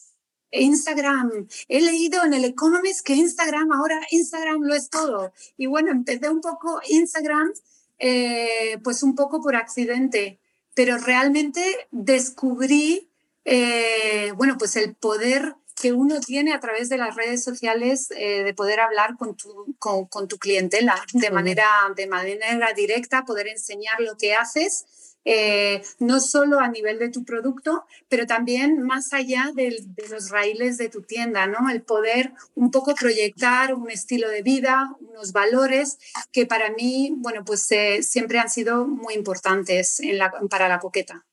Instagram. 0.52 1.48
He 1.68 1.80
leído 1.80 2.24
en 2.24 2.34
el 2.34 2.44
Economist 2.44 3.04
que 3.04 3.14
Instagram, 3.14 3.72
ahora 3.72 4.00
Instagram 4.10 4.62
lo 4.62 4.74
es 4.74 4.90
todo. 4.90 5.32
Y 5.56 5.66
bueno, 5.66 5.90
empecé 5.90 6.28
un 6.28 6.40
poco 6.40 6.80
Instagram, 6.88 7.52
eh, 7.98 8.78
pues 8.82 9.02
un 9.02 9.14
poco 9.14 9.40
por 9.40 9.56
accidente, 9.56 10.38
pero 10.74 10.98
realmente 10.98 11.88
descubrí, 11.90 13.10
eh, 13.44 14.32
bueno, 14.36 14.56
pues 14.58 14.76
el 14.76 14.94
poder 14.94 15.56
que 15.80 15.92
uno 15.92 16.20
tiene 16.20 16.52
a 16.52 16.60
través 16.60 16.90
de 16.90 16.98
las 16.98 17.16
redes 17.16 17.42
sociales 17.42 18.10
eh, 18.10 18.44
de 18.44 18.52
poder 18.52 18.80
hablar 18.80 19.16
con 19.16 19.34
tu, 19.34 19.74
con, 19.78 20.06
con 20.06 20.28
tu 20.28 20.36
clientela 20.38 21.02
de 21.14 21.30
manera, 21.30 21.66
de 21.96 22.06
manera 22.06 22.72
directa, 22.74 23.24
poder 23.24 23.48
enseñar 23.48 23.98
lo 24.00 24.16
que 24.18 24.34
haces 24.34 25.09
eh, 25.24 25.82
no 25.98 26.20
solo 26.20 26.60
a 26.60 26.68
nivel 26.68 26.98
de 26.98 27.10
tu 27.10 27.24
producto, 27.24 27.84
pero 28.08 28.26
también 28.26 28.82
más 28.82 29.12
allá 29.12 29.52
de, 29.54 29.76
los 30.10 30.30
raíles 30.30 30.78
de 30.78 30.88
tu 30.88 31.02
tienda, 31.02 31.46
¿no? 31.46 31.68
El 31.70 31.82
poder 31.82 32.32
un 32.54 32.70
poco 32.70 32.94
proyectar 32.94 33.74
un 33.74 33.90
estilo 33.90 34.28
de 34.28 34.42
vida, 34.42 34.96
unos 35.00 35.32
valores 35.32 35.98
que 36.32 36.46
para 36.46 36.70
mí, 36.70 37.12
bueno, 37.18 37.44
pues 37.44 37.70
eh, 37.72 38.02
siempre 38.02 38.38
han 38.38 38.48
sido 38.48 38.86
muy 38.86 39.14
importantes 39.14 40.00
para 40.48 40.68
la 40.68 40.78
coqueta. 40.78 41.26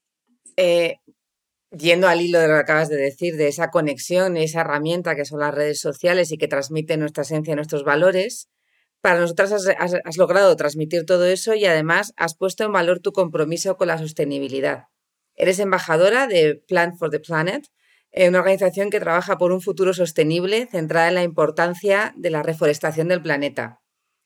Eh, 0.58 0.98
yendo 1.72 2.08
al 2.08 2.22
hilo 2.22 2.40
de 2.40 2.48
lo 2.48 2.56
que 2.56 2.62
acabas 2.62 2.90
de 2.90 2.98
decir, 2.98 3.36
de 3.36 3.48
esa 3.48 3.70
conexión, 3.70 4.38
esa 4.38 4.62
herramienta 4.62 5.16
que 5.16 5.26
son 5.26 5.40
las 5.40 5.54
redes 5.54 5.80
sociales 5.80 6.32
y 6.32 6.38
que 6.38 6.48
transmiten 6.48 7.00
nuestra 7.00 7.24
esencia, 7.24 7.56
nuestros 7.56 7.84
valores, 7.84 8.50
para 9.08 9.22
nosotras 9.22 9.54
has, 9.54 10.18
logrado 10.18 10.54
transmitir 10.58 11.06
todo 11.06 11.26
eso 11.28 11.56
y 11.56 11.64
además 11.64 12.12
has 12.18 12.36
puesto 12.36 12.66
en 12.66 12.74
valor 12.74 13.00
tu 13.00 13.14
compromiso 13.14 13.78
con 13.78 13.88
la 13.88 13.98
sostenibilidad. 13.98 14.88
Eres 15.34 15.60
embajadora 15.60 16.28
de 16.28 16.62
Plant 16.68 16.98
for 16.98 17.10
the 17.10 17.22
Planet, 17.22 17.66
eh, 18.12 18.28
una 18.28 18.40
organización 18.40 18.90
que 18.90 19.00
trabaja 19.00 19.38
por 19.38 19.54
un 19.54 19.62
futuro 19.62 19.94
sostenible 19.94 20.68
centrada 20.70 21.08
en 21.08 21.16
la 21.16 21.24
importancia 21.24 22.14
de 22.18 22.32
la 22.32 22.44
reforestación 22.44 23.08
del 23.08 23.22
planeta. 23.22 23.80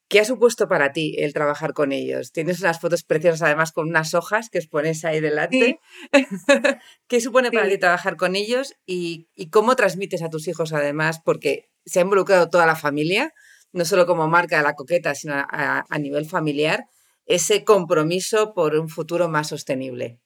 ¿Qué 0.09 0.19
ha 0.19 0.25
supuesto 0.25 0.67
para 0.67 0.93
ti 0.93 1.15
el 1.19 1.31
trabajar 1.31 1.73
con 1.73 1.91
ellos? 1.91 2.31
Tienes 2.31 2.59
unas 2.61 2.79
fotos 2.79 3.03
preciosas 3.03 3.43
además 3.43 3.73
con 3.73 3.87
unas 3.87 4.15
hojas 4.15 4.49
que 4.49 4.57
expones 4.57 5.05
ahí 5.05 5.19
delante. 5.19 5.79
¿Qué 7.07 7.21
supone 7.21 7.51
para 7.51 7.69
ti 7.69 7.77
trabajar 7.77 8.17
con 8.17 8.35
ellos 8.35 8.73
y, 8.87 9.29
y, 9.35 9.51
cómo 9.51 9.75
transmites 9.75 10.23
a 10.23 10.31
tus 10.31 10.47
hijos 10.47 10.73
además? 10.73 11.21
Porque 11.23 11.69
se 11.85 11.99
ha 11.99 12.01
involucrado 12.01 12.49
toda 12.49 12.65
la 12.65 12.75
familia 12.75 13.31
no 13.73 13.85
solo 13.85 14.05
como 14.05 14.27
marca 14.27 14.57
de 14.57 14.63
la 14.63 14.75
coqueta, 14.75 15.15
sino 15.15 15.35
a, 15.35 15.85
nivel 15.99 16.25
familiar, 16.25 16.87
ese 17.25 17.63
compromiso 17.63 18.53
por 18.53 18.75
un 18.75 18.89
futuro 18.89 19.29
más 19.29 19.49
sostenible? 19.49 20.19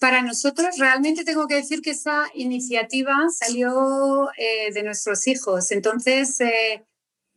Para 0.00 0.22
nosotros, 0.22 0.78
realmente 0.78 1.24
tengo 1.24 1.46
que 1.46 1.56
decir 1.56 1.80
que 1.80 1.90
esa 1.90 2.26
iniciativa 2.34 3.14
salió 3.30 4.28
eh, 4.36 4.72
de 4.72 4.82
nuestros 4.84 5.26
hijos. 5.26 5.72
Entonces, 5.72 6.40
eh, 6.40 6.84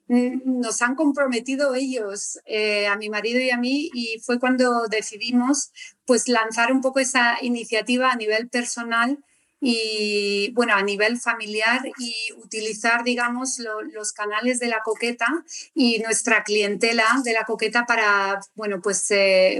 nos 0.08 0.82
han 0.82 0.96
comprometido 0.96 1.74
ellos, 1.74 2.40
eh, 2.46 2.86
a 2.88 2.98
mi 2.98 3.10
marido 3.10 3.40
y 3.40 3.50
a 3.50 3.58
mí, 3.58 3.90
y 3.94 4.20
fue 4.20 4.40
cuando 4.40 4.88
decidimos 4.88 5.72
pues, 6.06 6.28
lanzar 6.28 6.72
un 6.72 6.82
poco 6.82 7.00
esa 7.00 7.38
iniciativa 7.42 8.12
a 8.12 8.16
nivel 8.16 8.50
personal 8.50 9.24
y 9.62 10.52
bueno, 10.54 10.74
a 10.74 10.82
nivel 10.82 11.20
familiar 11.20 11.82
y 12.00 12.16
utilizar, 12.38 13.04
digamos, 13.04 13.60
los 13.94 14.12
canales 14.12 14.60
de 14.60 14.68
la 14.68 14.82
coqueta 14.84 15.28
y 15.74 16.00
nuestra 16.00 16.44
clientela 16.44 17.06
de 17.24 17.34
la 17.34 17.46
coqueta 17.46 17.86
para, 17.86 18.42
bueno, 18.56 18.82
pues, 18.82 19.08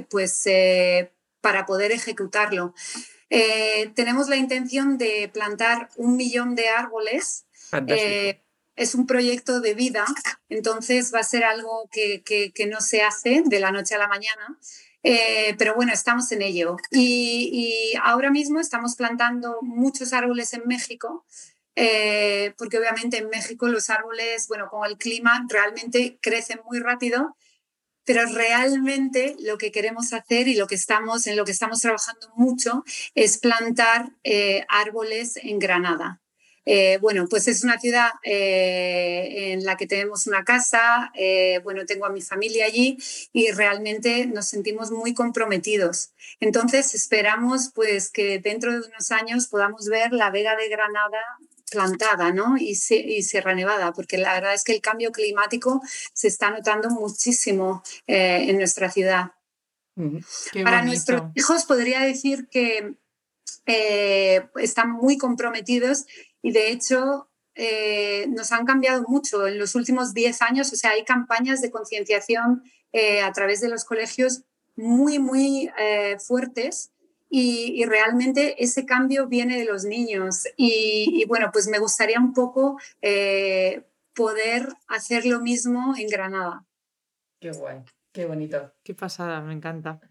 pues 0.10 0.46
para 1.40 1.66
poder 1.66 1.92
ejecutarlo. 1.92 2.74
Eh, 3.34 3.92
tenemos 3.96 4.28
la 4.28 4.36
intención 4.36 4.98
de 4.98 5.30
plantar 5.34 5.90
un 5.96 6.18
millón 6.18 6.54
de 6.54 6.68
árboles. 6.68 7.46
Eh, 7.88 8.42
es 8.76 8.94
un 8.94 9.08
proyecto 9.08 9.62
de 9.62 9.74
vida, 9.74 10.06
entonces 10.50 11.14
va 11.14 11.20
a 11.20 11.24
ser 11.24 11.44
algo 11.46 11.90
que, 11.92 12.24
que, 12.24 12.66
no 12.66 12.82
se 12.82 13.04
hace 13.04 13.44
de 13.46 13.60
la 13.60 13.72
noche 13.72 13.96
a 13.96 14.00
la 14.00 14.08
mañana. 14.08 14.58
Eh, 15.04 15.56
pero 15.58 15.76
bueno, 15.76 15.94
estamos 15.94 16.32
en 16.32 16.42
ello. 16.42 16.78
Y, 16.92 17.94
ahora 18.04 18.32
mismo 18.32 18.60
estamos 18.60 18.96
plantando 18.96 19.60
muchos 19.62 20.14
árboles 20.14 20.54
en 20.54 20.64
México, 20.66 21.26
porque 22.58 22.78
obviamente 22.78 23.18
en 23.18 23.30
México 23.30 23.68
los 23.68 23.90
árboles, 23.90 24.48
bueno, 24.48 24.68
con 24.70 24.86
el 24.86 24.98
clima 24.98 25.46
realmente 25.50 26.20
crecen 26.22 26.60
muy 26.66 26.80
rápido 26.80 27.36
pero 28.06 28.26
realmente 28.26 29.36
lo 29.40 29.58
que 29.58 29.72
queremos 29.72 30.14
hacer 30.14 30.48
y 30.48 30.56
lo 30.56 30.68
que 30.68 30.76
estamos, 30.76 31.28
en 31.28 31.36
lo 31.36 31.46
que 31.46 31.52
estamos 31.52 31.82
trabajando 31.82 32.30
mucho 32.36 32.84
es 33.16 33.38
plantar 33.38 34.12
eh, 34.24 34.66
árboles 34.70 35.38
en 35.38 35.60
Granada. 35.60 36.22
Eh, 36.66 37.00
bueno, 37.02 37.28
pues 37.30 37.48
es 37.48 37.64
una 37.64 37.80
ciudad 37.80 38.10
eh, 38.24 39.54
en 39.54 39.66
la 39.66 39.78
que 39.78 39.88
tenemos 39.88 40.28
una 40.28 40.44
casa, 40.44 41.12
bueno, 41.64 41.86
tengo 41.86 42.06
a 42.06 42.12
mi 42.12 42.22
familia 42.22 42.66
allí 42.66 42.98
y 43.34 43.52
realmente 43.52 44.26
nos 44.28 44.48
sentimos 44.48 44.92
muy 44.92 45.14
comprometidos. 45.14 46.12
Entonces 46.40 46.94
esperamos 46.96 47.72
pues 47.74 48.10
que 48.10 48.40
dentro 48.40 48.72
de 48.72 48.88
unos 48.88 49.12
años 49.12 49.48
podamos 49.48 49.88
ver 49.88 50.12
la 50.12 50.30
Vega 50.30 50.56
de 50.56 50.70
Granada 50.70 51.20
plantada 51.72 52.32
¿no? 52.32 52.58
y, 52.58 52.72
y 52.72 53.24
Sierra 53.24 53.56
Nevada, 53.56 53.94
porque 53.94 54.18
la 54.18 54.34
verdad 54.34 54.54
es 54.54 54.64
que 54.64 54.74
el 54.74 54.82
cambio 54.82 55.12
climático 55.12 55.82
se 56.14 56.28
está 56.28 56.52
notando 56.52 56.90
muchísimo 56.90 57.82
eh, 58.06 58.46
en 58.50 58.58
nuestra 58.58 58.92
ciudad. 58.92 59.32
Para 60.64 60.84
nuestros 60.84 61.24
hijos 61.36 61.66
podría 61.66 62.02
decir 62.02 62.48
que 62.50 62.96
eh, 63.66 64.48
están 64.56 64.92
muy 64.92 65.18
comprometidos 65.18 66.06
y 66.42 66.52
de 66.52 66.72
hecho 66.72 67.30
eh, 67.56 68.28
nos 68.30 68.52
han 68.52 68.66
cambiado 68.66 69.04
mucho 69.08 69.48
en 69.48 69.60
los 69.60 69.76
últimos 69.76 70.14
10 70.14 70.42
años, 70.42 70.72
o 70.72 70.76
sea, 70.76 70.92
hay 70.92 71.04
campañas 71.04 71.62
de 71.62 71.72
concienciación 71.72 72.64
a 73.24 73.32
través 73.32 73.62
de 73.62 73.70
los 73.70 73.86
colegios 73.86 74.44
muy, 74.76 75.18
muy 75.18 75.70
fuertes 76.20 76.92
y, 77.34 77.86
realmente 77.86 78.62
ese 78.62 78.86
cambio 78.86 79.28
viene 79.28 79.58
de 79.58 79.64
los 79.64 79.86
niños. 79.86 80.48
Y, 80.58 81.24
bueno, 81.30 81.50
pues 81.54 81.68
me 81.70 81.80
gustaría 81.80 82.20
un 82.20 82.34
poco 82.34 82.78
eh, 83.02 83.84
poder 84.14 84.68
hacer 84.88 85.26
lo 85.26 85.40
mismo 85.40 85.96
en 85.98 86.08
Granada. 86.10 86.66
Qué 87.40 87.52
guay, 87.52 87.84
qué 88.12 88.26
bonito. 88.26 88.74
Qué 88.84 88.94
pasada, 88.94 89.40
me 89.40 89.54
encanta. 89.54 90.02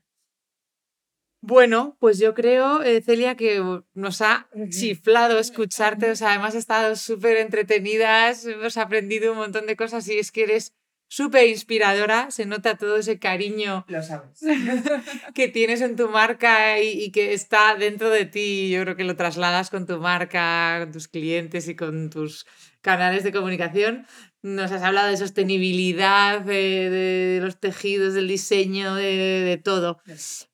Bueno, 1.43 1.97
pues 2.01 2.19
yo 2.19 2.35
creo, 2.35 2.83
eh, 2.83 3.01
Celia, 3.03 3.35
que 3.35 3.63
nos 3.95 4.21
ha 4.21 4.49
chiflado 4.69 5.39
escucharte. 5.39 6.11
O 6.11 6.17
sea, 6.17 6.31
además, 6.31 6.55
estado 6.55 6.97
súper 6.97 7.39
entretenidas, 7.39 8.45
hemos 8.45 8.77
aprendido 8.77 9.33
un 9.33 9.39
montón 9.39 9.67
de 9.67 9.77
cosas 9.77 10.07
y 10.09 10.19
es 10.19 10.33
que 10.33 10.43
eres 10.43 10.75
súper 11.11 11.49
inspiradora, 11.49 12.31
se 12.31 12.47
nota 12.47 12.79
todo 12.79 12.97
ese 12.97 13.19
cariño 13.19 13.85
Lo 13.89 14.01
sabes. 14.03 14.41
que 15.35 15.49
tienes 15.49 15.81
en 15.81 15.97
tu 15.97 16.09
marca 16.09 16.81
y, 16.81 17.11
que 17.11 17.35
está 17.35 17.75
dentro 17.75 18.11
de 18.11 18.27
ti. 18.27 18.71
Yo 18.71 18.83
creo 18.83 18.97
que 18.97 19.05
lo 19.05 19.17
trasladas 19.17 19.71
con 19.71 19.87
tu 19.87 19.99
marca, 19.99 20.79
con 20.81 20.93
tus 20.93 21.09
clientes 21.09 21.69
y 21.69 21.75
con 21.75 22.11
tus 22.11 22.47
canales 22.81 23.25
de 23.25 23.33
comunicación. 23.33 24.07
Nos 24.43 24.71
has 24.71 24.83
hablado 24.83 25.09
de 25.09 25.17
sostenibilidad, 25.17 26.41
de, 26.41 27.41
los 27.43 27.59
tejidos, 27.59 28.15
del 28.15 28.29
diseño, 28.29 28.95
de, 28.95 29.61
todo. 29.63 30.01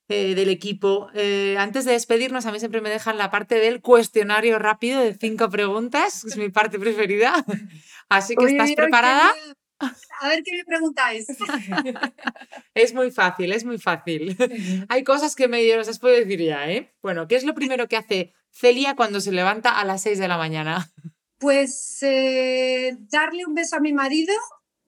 Eh, 0.08 0.36
del 0.36 0.50
equipo. 0.50 1.08
Eh, 1.14 1.56
antes 1.58 1.84
de 1.84 1.90
despedirnos, 1.90 2.46
a 2.46 2.52
mí 2.52 2.60
siempre 2.60 2.80
me 2.80 2.90
dejan 2.90 3.18
la 3.18 3.28
parte 3.32 3.56
del 3.56 3.80
cuestionario 3.80 4.60
rápido 4.60 5.00
de 5.00 5.14
cinco 5.14 5.50
preguntas, 5.50 6.24
es 6.24 6.36
mi 6.36 6.48
parte 6.48 6.78
preferida. 6.78 7.44
Así 8.08 8.36
que, 8.36 8.44
¿estás 8.44 8.72
preparada? 8.74 9.34
A 9.78 10.28
ver 10.28 10.42
qué 10.44 10.56
me 10.56 10.64
preguntáis. 10.64 11.26
Es 12.74 12.94
muy 12.94 13.10
fácil, 13.10 13.52
es 13.52 13.64
muy 13.64 13.78
fácil. 13.78 14.36
Hay 14.88 15.02
cosas 15.02 15.34
que 15.34 15.48
medio 15.48 15.80
os 15.80 15.98
puedo 15.98 16.14
decir 16.14 16.40
ya, 16.40 16.70
¿eh? 16.70 16.94
Bueno, 17.02 17.26
¿qué 17.26 17.36
es 17.36 17.44
lo 17.44 17.54
primero 17.54 17.88
que 17.88 17.96
hace 17.96 18.32
Celia 18.50 18.94
cuando 18.94 19.20
se 19.20 19.32
levanta 19.32 19.78
a 19.78 19.84
las 19.84 20.02
6 20.02 20.18
de 20.18 20.28
la 20.28 20.38
mañana? 20.38 20.90
Pues 21.38 21.98
eh, 22.02 22.96
darle 23.10 23.44
un 23.44 23.54
beso 23.54 23.76
a 23.76 23.80
mi 23.80 23.92
marido 23.92 24.34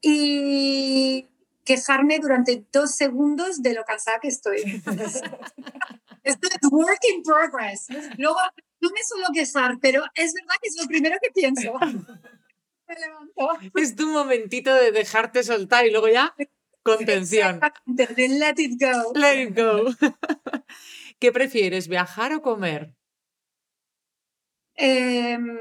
y 0.01 1.27
quejarme 1.69 2.19
durante 2.19 2.65
dos 2.73 2.97
segundos 2.97 3.61
de 3.61 3.75
lo 3.75 3.85
cansada 3.85 4.19
que 4.21 4.29
estoy. 4.29 4.63
Esto 6.25 6.49
es 6.49 6.73
work 6.73 7.01
in 7.13 7.23
progress. 7.23 7.89
Luego 8.17 8.39
no 8.81 8.89
me 8.89 9.05
suelo 9.05 9.27
quejar, 9.35 9.77
pero 9.79 10.03
es 10.15 10.33
verdad 10.33 10.55
que 10.63 10.69
es 10.69 10.77
lo 10.81 10.89
primero 10.89 11.19
que 11.23 11.31
pienso. 11.31 11.75
Es 13.75 13.97
tu 13.97 14.07
momentito 14.07 14.75
de 14.75 14.93
dejarte 14.93 15.43
soltar 15.43 15.85
y 15.85 15.91
luego 15.91 16.09
ya 16.09 16.35
contención. 16.83 17.61
Let 17.85 18.55
it 18.57 18.81
go. 18.81 19.13
Let 19.15 19.43
it 19.43 19.55
go. 19.55 19.91
¿Qué 21.21 21.31
prefieres, 21.31 21.87
viajar 21.87 22.33
o 22.33 22.41
comer? 22.41 22.95
Em, 24.75 25.59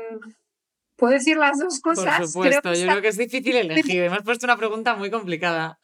Puedo 0.98 1.14
decir 1.14 1.38
las 1.38 1.60
dos 1.60 1.80
cosas. 1.80 2.18
Por 2.18 2.28
supuesto, 2.28 2.74
yo 2.74 2.88
creo 2.88 3.02
que 3.02 3.08
es 3.08 3.18
difícil 3.18 3.56
elegir. 3.56 4.04
Hemos 4.04 4.24
puesto 4.24 4.46
una 4.46 4.58
pregunta 4.58 4.96
muy 4.96 5.10
complicada. 5.10 5.80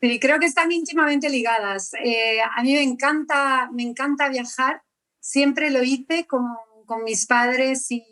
Sí, 0.00 0.18
creo 0.18 0.38
que 0.40 0.46
están 0.46 0.72
íntimamente 0.72 1.28
ligadas. 1.28 1.92
Eh, 2.02 2.40
a 2.40 2.62
mí 2.62 2.72
me 2.72 2.82
encanta, 2.82 3.70
me 3.72 3.82
encanta 3.82 4.28
viajar. 4.28 4.82
Siempre 5.20 5.70
lo 5.70 5.82
hice 5.82 6.26
con, 6.26 6.46
con 6.86 7.04
mis 7.04 7.26
padres 7.26 7.90
y 7.90 8.02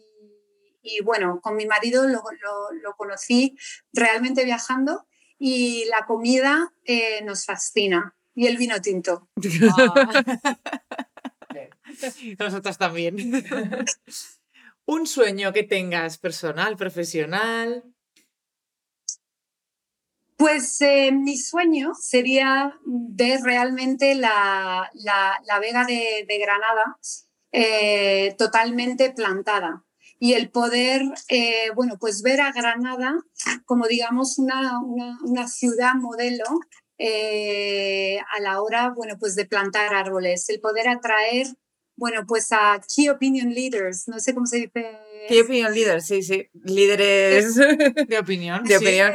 y 0.88 1.03
bueno, 1.03 1.41
con 1.41 1.57
mi 1.57 1.67
marido 1.67 2.07
lo, 2.07 2.23
lo, 2.83 2.97
conocí 2.97 3.57
realmente 3.93 4.45
viajando 4.45 5.07
y 5.38 5.85
la 5.87 6.07
comida 6.07 6.73
eh, 6.85 7.23
nos 7.25 7.45
fascina 7.45 8.17
y 8.35 8.47
el 8.47 8.57
vino 8.57 8.81
tinto. 8.81 9.29
Ah. 12.01 12.14
Nosotros 12.38 12.79
también. 12.79 13.17
Un 14.90 15.07
sueño 15.07 15.53
que 15.53 15.64
tengas 15.64 16.16
personal, 16.16 16.79
profesional. 16.79 17.85
Pues 20.38 20.81
eh, 20.81 21.12
mi 21.12 21.37
sueño 21.37 21.92
sería 21.94 22.74
ver 22.87 23.42
realmente 23.42 24.14
la, 24.14 24.90
la, 24.94 25.59
Vega 25.61 25.85
de, 25.85 26.24
de 26.27 26.38
Granada 26.38 26.96
eh, 27.53 28.35
totalmente 28.38 29.11
plantada 29.11 29.85
y 30.18 30.33
el 30.33 30.51
poder, 30.51 31.03
eh, 31.29 31.70
bueno, 31.74 31.98
pues 32.01 32.22
ver 32.22 32.40
a 32.40 32.53
Granada 32.53 33.14
como, 33.66 33.88
digamos, 33.88 34.38
una, 34.38 34.81
una, 34.81 35.48
ciudad 35.48 35.96
modelo 35.96 36.46
a 36.98 38.40
la 38.40 38.62
hora, 38.62 38.88
bueno, 38.96 39.18
pues 39.20 39.35
de 39.35 39.44
plantar 39.44 39.94
árboles, 39.94 40.48
el 40.48 40.61
poder 40.61 40.88
atraer, 40.88 41.48
bueno, 41.99 42.25
pues 42.27 42.53
a 42.53 42.81
key 42.95 43.09
opinion 43.09 43.53
leaders, 43.53 44.07
no 44.07 44.21
sé 44.21 44.33
cómo 44.33 44.47
se 44.47 44.59
dice. 44.59 44.99
Key 45.29 45.41
opinion 45.41 45.75
leaders, 45.75 46.07
sí, 46.07 46.23
sí, 46.23 46.49
líderes 46.65 47.55
de 48.09 48.19
opinión. 48.19 48.65
De 48.65 48.77
opinión. 48.77 49.15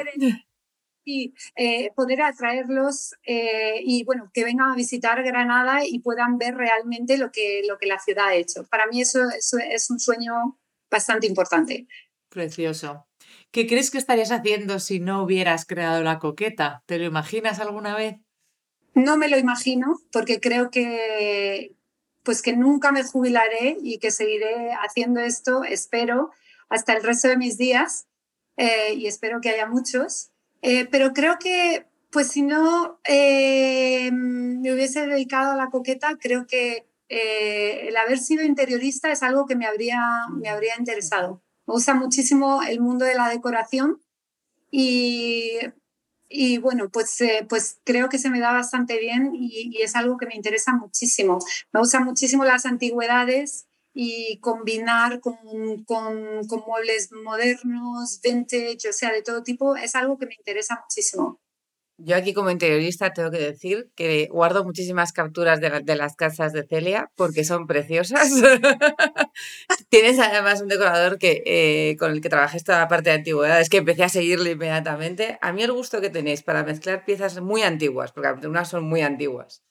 Y 1.05 1.33
eh, 1.55 1.91
poder 1.95 2.21
atraerlos 2.21 3.13
y 3.25 4.03
bueno, 4.05 4.29
que 4.33 4.43
vengan 4.43 4.71
a 4.71 4.75
visitar 4.75 5.21
Granada 5.23 5.85
y 5.85 5.99
puedan 5.99 6.37
ver 6.37 6.55
realmente 6.55 7.17
lo 7.17 7.31
que, 7.31 7.61
lo 7.67 7.77
que 7.77 7.87
la 7.87 7.99
ciudad 7.99 8.27
ha 8.27 8.35
hecho. 8.35 8.65
Para 8.69 8.87
mí 8.87 9.01
eso, 9.01 9.29
eso 9.29 9.57
es 9.57 9.89
un 9.89 9.99
sueño 9.99 10.59
bastante 10.89 11.27
importante. 11.27 11.87
Precioso. 12.29 13.07
¿Qué 13.51 13.67
crees 13.67 13.91
que 13.91 13.97
estarías 13.97 14.31
haciendo 14.31 14.79
si 14.79 14.99
no 14.99 15.23
hubieras 15.23 15.65
creado 15.65 16.03
la 16.03 16.19
coqueta? 16.19 16.83
¿Te 16.85 16.97
lo 16.97 17.05
imaginas 17.05 17.59
alguna 17.59 17.95
vez? 17.95 18.15
No 18.95 19.17
me 19.17 19.27
lo 19.27 19.37
imagino 19.37 19.99
porque 20.11 20.39
creo 20.39 20.69
que 20.69 21.75
pues 22.23 22.41
que 22.41 22.55
nunca 22.55 22.91
me 22.91 23.03
jubilaré 23.03 23.77
y 23.81 23.99
que 23.99 24.11
seguiré 24.11 24.71
haciendo 24.73 25.19
esto, 25.19 25.63
espero, 25.63 26.31
hasta 26.69 26.93
el 26.93 27.03
resto 27.03 27.27
de 27.27 27.37
mis 27.37 27.57
días 27.57 28.07
eh, 28.57 28.93
y 28.95 29.07
espero 29.07 29.41
que 29.41 29.49
haya 29.49 29.67
muchos. 29.67 30.31
Eh, 30.61 30.87
pero 30.89 31.13
creo 31.13 31.37
que, 31.39 31.85
pues 32.11 32.29
si 32.29 32.41
no 32.41 32.99
eh, 33.03 34.09
me 34.11 34.73
hubiese 34.73 35.05
dedicado 35.05 35.51
a 35.51 35.57
la 35.57 35.69
coqueta, 35.69 36.17
creo 36.19 36.47
que 36.47 36.87
el 37.09 37.95
haber 37.95 38.17
sido 38.17 38.43
interiorista 38.43 39.11
es 39.11 39.21
algo 39.21 39.45
que 39.45 39.55
me 39.55 39.67
habría, 39.67 40.25
me 40.31 40.49
habría 40.49 40.75
interesado. 40.79 41.43
Me 41.67 41.73
gusta 41.75 41.93
muchísimo 41.93 42.63
el 42.63 42.79
mundo 42.79 43.05
de 43.05 43.13
la 43.13 43.29
decoración 43.29 44.01
y, 44.71 45.59
y 46.33 46.57
bueno, 46.57 46.89
pues, 46.89 47.21
eh, 47.21 47.45
pues 47.47 47.79
creo 47.83 48.09
que 48.09 48.17
se 48.17 48.31
me 48.31 48.39
da 48.39 48.51
bastante 48.51 48.99
bien 48.99 49.31
y, 49.35 49.81
es 49.81 49.95
algo 49.95 50.17
que 50.17 50.25
me 50.25 50.35
interesa 50.35 50.73
muchísimo. 50.73 51.37
Me 51.71 51.79
gustan 51.79 52.05
muchísimo 52.05 52.43
las 52.43 52.65
antigüedades 52.65 53.67
y 53.93 54.39
combinar 54.39 55.19
con, 55.19 55.35
con, 55.85 56.47
con 56.47 56.63
muebles 56.65 57.11
modernos, 57.11 58.19
vintage, 58.23 58.89
o 58.89 58.93
sea, 58.93 59.11
de 59.11 59.21
todo 59.21 59.43
tipo, 59.43 59.75
es 59.75 59.93
algo 59.93 60.17
que 60.17 60.25
me 60.25 60.33
interesa 60.33 60.79
muchísimo. 60.81 61.39
Yo 61.97 62.15
aquí 62.15 62.33
como 62.33 62.49
interiorista 62.49 63.13
tengo 63.13 63.29
que 63.29 63.37
decir 63.37 63.91
que 63.95 64.27
guardo 64.31 64.63
muchísimas 64.63 65.13
capturas 65.13 65.61
de, 65.61 65.95
las 65.95 66.15
casas 66.15 66.51
de 66.51 66.65
Celia 66.65 67.11
porque 67.15 67.43
son 67.43 67.67
preciosas. 67.67 68.31
Tienes 69.89 70.19
además 70.19 70.61
un 70.61 70.69
decorador 70.69 71.19
que, 71.19 71.43
eh, 71.45 71.95
con 71.97 72.11
el 72.11 72.21
que 72.21 72.29
trabajé 72.29 72.59
toda 72.61 72.79
la 72.79 72.87
parte 72.87 73.11
de 73.11 73.17
antigüedades 73.17 73.69
que 73.69 73.77
empecé 73.77 74.03
a 74.03 74.09
seguirle 74.09 74.51
inmediatamente. 74.51 75.37
A 75.41 75.53
mí 75.53 75.61
el 75.61 75.71
gusto 75.71 76.01
que 76.01 76.09
tenéis 76.09 76.41
para 76.41 76.63
mezclar 76.63 77.05
piezas 77.05 77.39
muy 77.41 77.61
antiguas, 77.61 78.11
porque 78.11 78.27
algunas 78.29 78.69
son 78.69 78.85
muy 78.85 79.01
antiguas, 79.01 79.63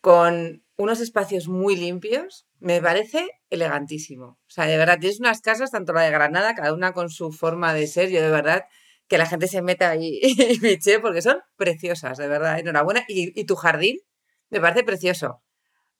con 0.00 0.64
unos 0.76 1.00
espacios 1.00 1.46
muy 1.46 1.76
limpios, 1.76 2.46
me 2.58 2.82
parece 2.82 3.28
elegantísimo. 3.50 4.26
O 4.26 4.50
sea, 4.50 4.66
de 4.66 4.76
verdad, 4.76 4.98
tienes 4.98 5.20
unas 5.20 5.40
casas, 5.40 5.70
tanto 5.70 5.92
la 5.92 6.02
de 6.02 6.10
Granada, 6.10 6.54
cada 6.54 6.74
una 6.74 6.92
con 6.92 7.10
su 7.10 7.30
forma 7.30 7.72
de 7.74 7.86
ser, 7.86 8.10
yo 8.10 8.20
de 8.20 8.30
verdad 8.30 8.64
que 9.08 9.18
la 9.18 9.26
gente 9.26 9.48
se 9.48 9.62
meta 9.62 9.90
ahí 9.90 10.18
y 10.22 10.58
biche 10.58 11.00
porque 11.00 11.22
son 11.22 11.38
preciosas, 11.56 12.18
de 12.18 12.28
verdad. 12.28 12.58
Enhorabuena. 12.58 13.04
Y, 13.08 13.44
tu 13.44 13.56
jardín 13.56 13.98
me 14.50 14.60
parece 14.60 14.84
precioso. 14.84 15.42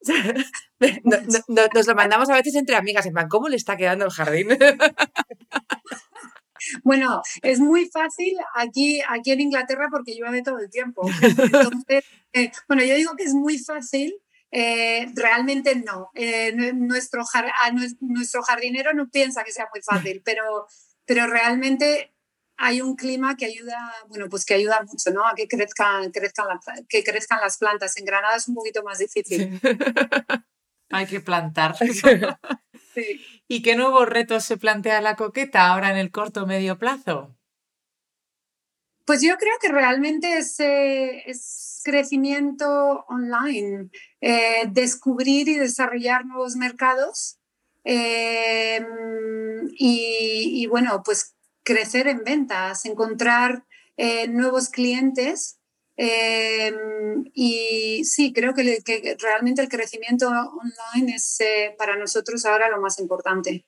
nos 1.72 1.86
lo 1.86 1.94
mandamos 1.94 2.28
a 2.28 2.34
veces 2.34 2.54
entre 2.56 2.76
amigas, 2.76 3.06
en 3.06 3.14
plan, 3.14 3.28
¿cómo 3.28 3.48
le 3.48 3.56
está 3.56 3.76
quedando 3.76 4.04
el 4.04 4.10
jardín? 4.10 4.48
Bueno, 6.82 7.20
es 7.42 7.60
muy 7.60 7.90
fácil 7.90 8.38
aquí, 8.54 9.02
aquí 9.06 9.32
en 9.32 9.42
Inglaterra 9.42 9.88
porque 9.90 10.16
llueve 10.16 10.42
todo 10.42 10.58
el 10.58 10.70
tiempo. 10.70 11.06
Eh, 12.32 12.50
bueno, 12.66 12.82
yo 12.82 12.94
digo 12.94 13.14
que 13.16 13.24
es 13.24 13.34
muy 13.34 13.58
fácil 13.58 14.14
eh, 14.56 15.08
realmente 15.16 15.74
no. 15.74 16.10
Eh, 16.14 16.52
nuestro, 16.74 17.24
nuestro 18.00 18.42
jardinero 18.44 18.94
no 18.94 19.08
piensa 19.10 19.42
que 19.42 19.50
sea 19.50 19.66
muy 19.74 19.82
fácil, 19.82 20.22
pero, 20.24 20.68
pero 21.04 21.26
realmente 21.26 22.13
hay 22.56 22.80
un 22.80 22.96
clima 22.96 23.36
que 23.36 23.46
ayuda, 23.46 23.92
bueno, 24.08 24.28
pues 24.28 24.44
que 24.44 24.54
ayuda 24.54 24.82
mucho, 24.82 25.10
¿no? 25.10 25.26
A 25.26 25.34
que 25.34 25.48
crezcan, 25.48 26.10
crezcan, 26.10 26.46
que 26.88 27.02
crezcan 27.02 27.40
las 27.40 27.58
plantas. 27.58 27.96
En 27.96 28.04
Granada 28.04 28.36
es 28.36 28.48
un 28.48 28.54
poquito 28.54 28.82
más 28.82 28.98
difícil. 28.98 29.60
hay 30.90 31.06
que 31.06 31.20
plantar. 31.20 31.74
¿Y 33.48 33.62
qué 33.62 33.76
nuevos 33.76 34.08
retos 34.08 34.44
se 34.44 34.56
plantea 34.56 35.00
la 35.00 35.16
coqueta 35.16 35.66
ahora 35.66 35.90
en 35.90 35.96
el 35.96 36.10
corto 36.10 36.46
medio 36.46 36.78
plazo? 36.78 37.36
Pues 39.04 39.20
yo 39.20 39.36
creo 39.36 39.54
que 39.60 39.68
realmente 39.68 40.38
es, 40.38 40.56
es 40.60 41.82
crecimiento 41.84 43.04
online, 43.08 43.90
eh, 44.20 44.64
descubrir 44.70 45.48
y 45.48 45.56
desarrollar 45.56 46.24
nuevos 46.24 46.56
mercados. 46.56 47.38
Eh, 47.84 48.80
y, 49.76 50.62
y, 50.62 50.66
bueno, 50.66 51.02
pues 51.04 51.34
crecer 51.64 52.06
en 52.06 52.22
ventas, 52.22 52.84
encontrar 52.84 53.64
eh, 53.96 54.28
nuevos 54.28 54.68
clientes. 54.68 55.58
Em, 55.96 57.24
y 57.32 58.04
sí, 58.04 58.32
creo 58.32 58.54
que, 58.54 58.80
realmente 59.20 59.62
el 59.62 59.68
crecimiento 59.68 60.28
online 60.28 61.14
es 61.14 61.40
eh, 61.40 61.74
para 61.78 61.96
nosotros 61.96 62.44
ahora 62.44 62.68
lo 62.68 62.80
más 62.80 62.98
importante. 62.98 63.64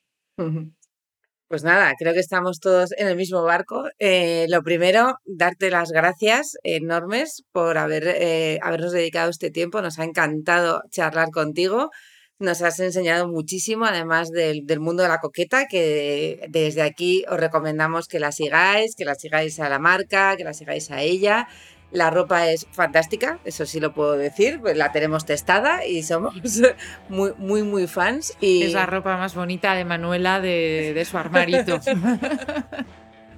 Pues 1.49 1.63
nada, 1.63 1.95
creo 1.97 2.13
que 2.13 2.21
estamos 2.21 2.59
todos 2.59 2.93
en 2.99 3.07
el 3.07 3.17
mismo 3.17 3.43
barco. 3.45 3.89
Eh, 4.01 4.47
lo 4.49 4.63
primero, 4.63 5.19
darte 5.25 5.71
las 5.71 5.93
gracias 5.93 6.59
enormes 6.65 7.45
por 7.53 7.79
haber, 7.79 8.59
habernos 8.61 8.93
dedicado 8.93 9.31
este 9.31 9.53
tiempo. 9.53 9.81
Nos 9.81 10.01
ha 10.01 10.05
encantado 10.05 10.83
charlar 10.91 11.31
contigo. 11.31 11.91
Nos 12.39 12.61
has 12.61 12.79
enseñado 12.81 13.29
muchísimo, 13.29 13.87
además 13.87 14.31
del, 14.31 14.65
mundo 14.79 15.03
de 15.03 15.09
la 15.09 15.19
coqueta, 15.19 15.67
que 15.67 16.47
desde 16.51 16.83
aquí 16.83 17.25
os 17.31 17.41
recomendamos 17.41 18.09
que 18.09 18.21
la 18.21 18.31
sigáis, 18.31 18.95
que 18.95 19.07
la 19.07 19.15
sigáis 19.15 19.59
a 19.59 19.71
la 19.71 19.79
marca, 19.79 20.37
que 20.37 20.45
la 20.45 20.53
sigáis 20.53 20.91
a 20.91 21.01
ella. 21.01 21.49
La 21.93 22.11
ropa 22.11 22.51
es 22.51 22.67
fantástica, 22.73 23.39
eso 23.47 23.65
sí 23.65 23.81
lo 23.81 23.95
puedo 23.95 24.19
decir, 24.19 24.61
pues 24.61 24.77
la 24.77 24.93
tenemos 24.93 25.25
testada 25.25 25.87
y 25.87 26.03
somos 26.03 26.35
muy, 27.09 27.33
muy, 27.39 27.63
muy 27.63 27.87
fans. 27.87 28.35
Y... 28.41 28.65
Es 28.65 28.75
la 28.75 28.85
ropa 28.85 29.17
más 29.17 29.35
bonita 29.35 29.75
de 29.75 29.87
Manuela 29.87 30.41
de, 30.41 31.07
su 31.09 31.17
armarito. 31.17 31.81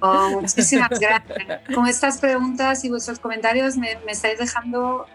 Oh, 0.01 0.29
muchísimas 0.29 0.91
gracias. 0.91 1.59
Con 1.75 1.85
estas 1.85 2.19
preguntas 2.19 2.85
y 2.85 2.89
vuestros 2.89 3.19
comentarios 3.19 3.75
me, 3.75 3.97
me 4.05 4.13
estáis 4.13 4.39
dejando 4.39 5.05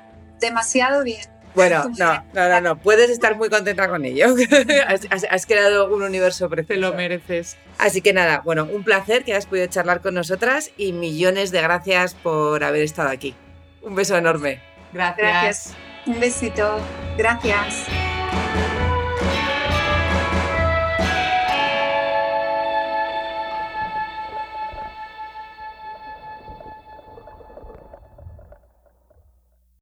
demasiado 0.40 1.02
bien. 1.02 1.24
Bueno, 1.54 1.90
no, 1.98 2.24
no, 2.32 2.48
no, 2.48 2.60
no, 2.60 2.78
puedes 2.78 3.10
estar 3.10 3.36
muy 3.36 3.48
contenta 3.48 3.88
con 3.88 4.04
ello. 4.04 4.26
has, 5.30 5.46
creado 5.46 5.94
un 5.94 6.02
universo 6.02 6.48
precioso. 6.48 6.80
Te 6.80 6.80
lo 6.80 6.94
mereces. 6.94 7.56
Así 7.78 8.00
que 8.00 8.12
nada, 8.12 8.42
bueno, 8.44 8.68
un 8.70 8.82
placer 8.82 9.24
que 9.24 9.32
hayas 9.32 9.46
podido 9.46 9.66
charlar 9.66 10.00
con 10.00 10.14
nosotras 10.14 10.70
y 10.76 10.92
millones 10.92 11.50
de 11.52 11.62
gracias 11.62 12.14
por 12.14 12.64
haber 12.64 12.82
estado 12.82 13.08
aquí. 13.08 13.34
Un 13.82 13.94
beso 13.94 14.16
enorme. 14.16 14.60
Gracias. 14.92 15.18
gracias. 15.18 15.74
Un 16.06 16.20
besito. 16.20 16.80
Gracias. 17.16 17.86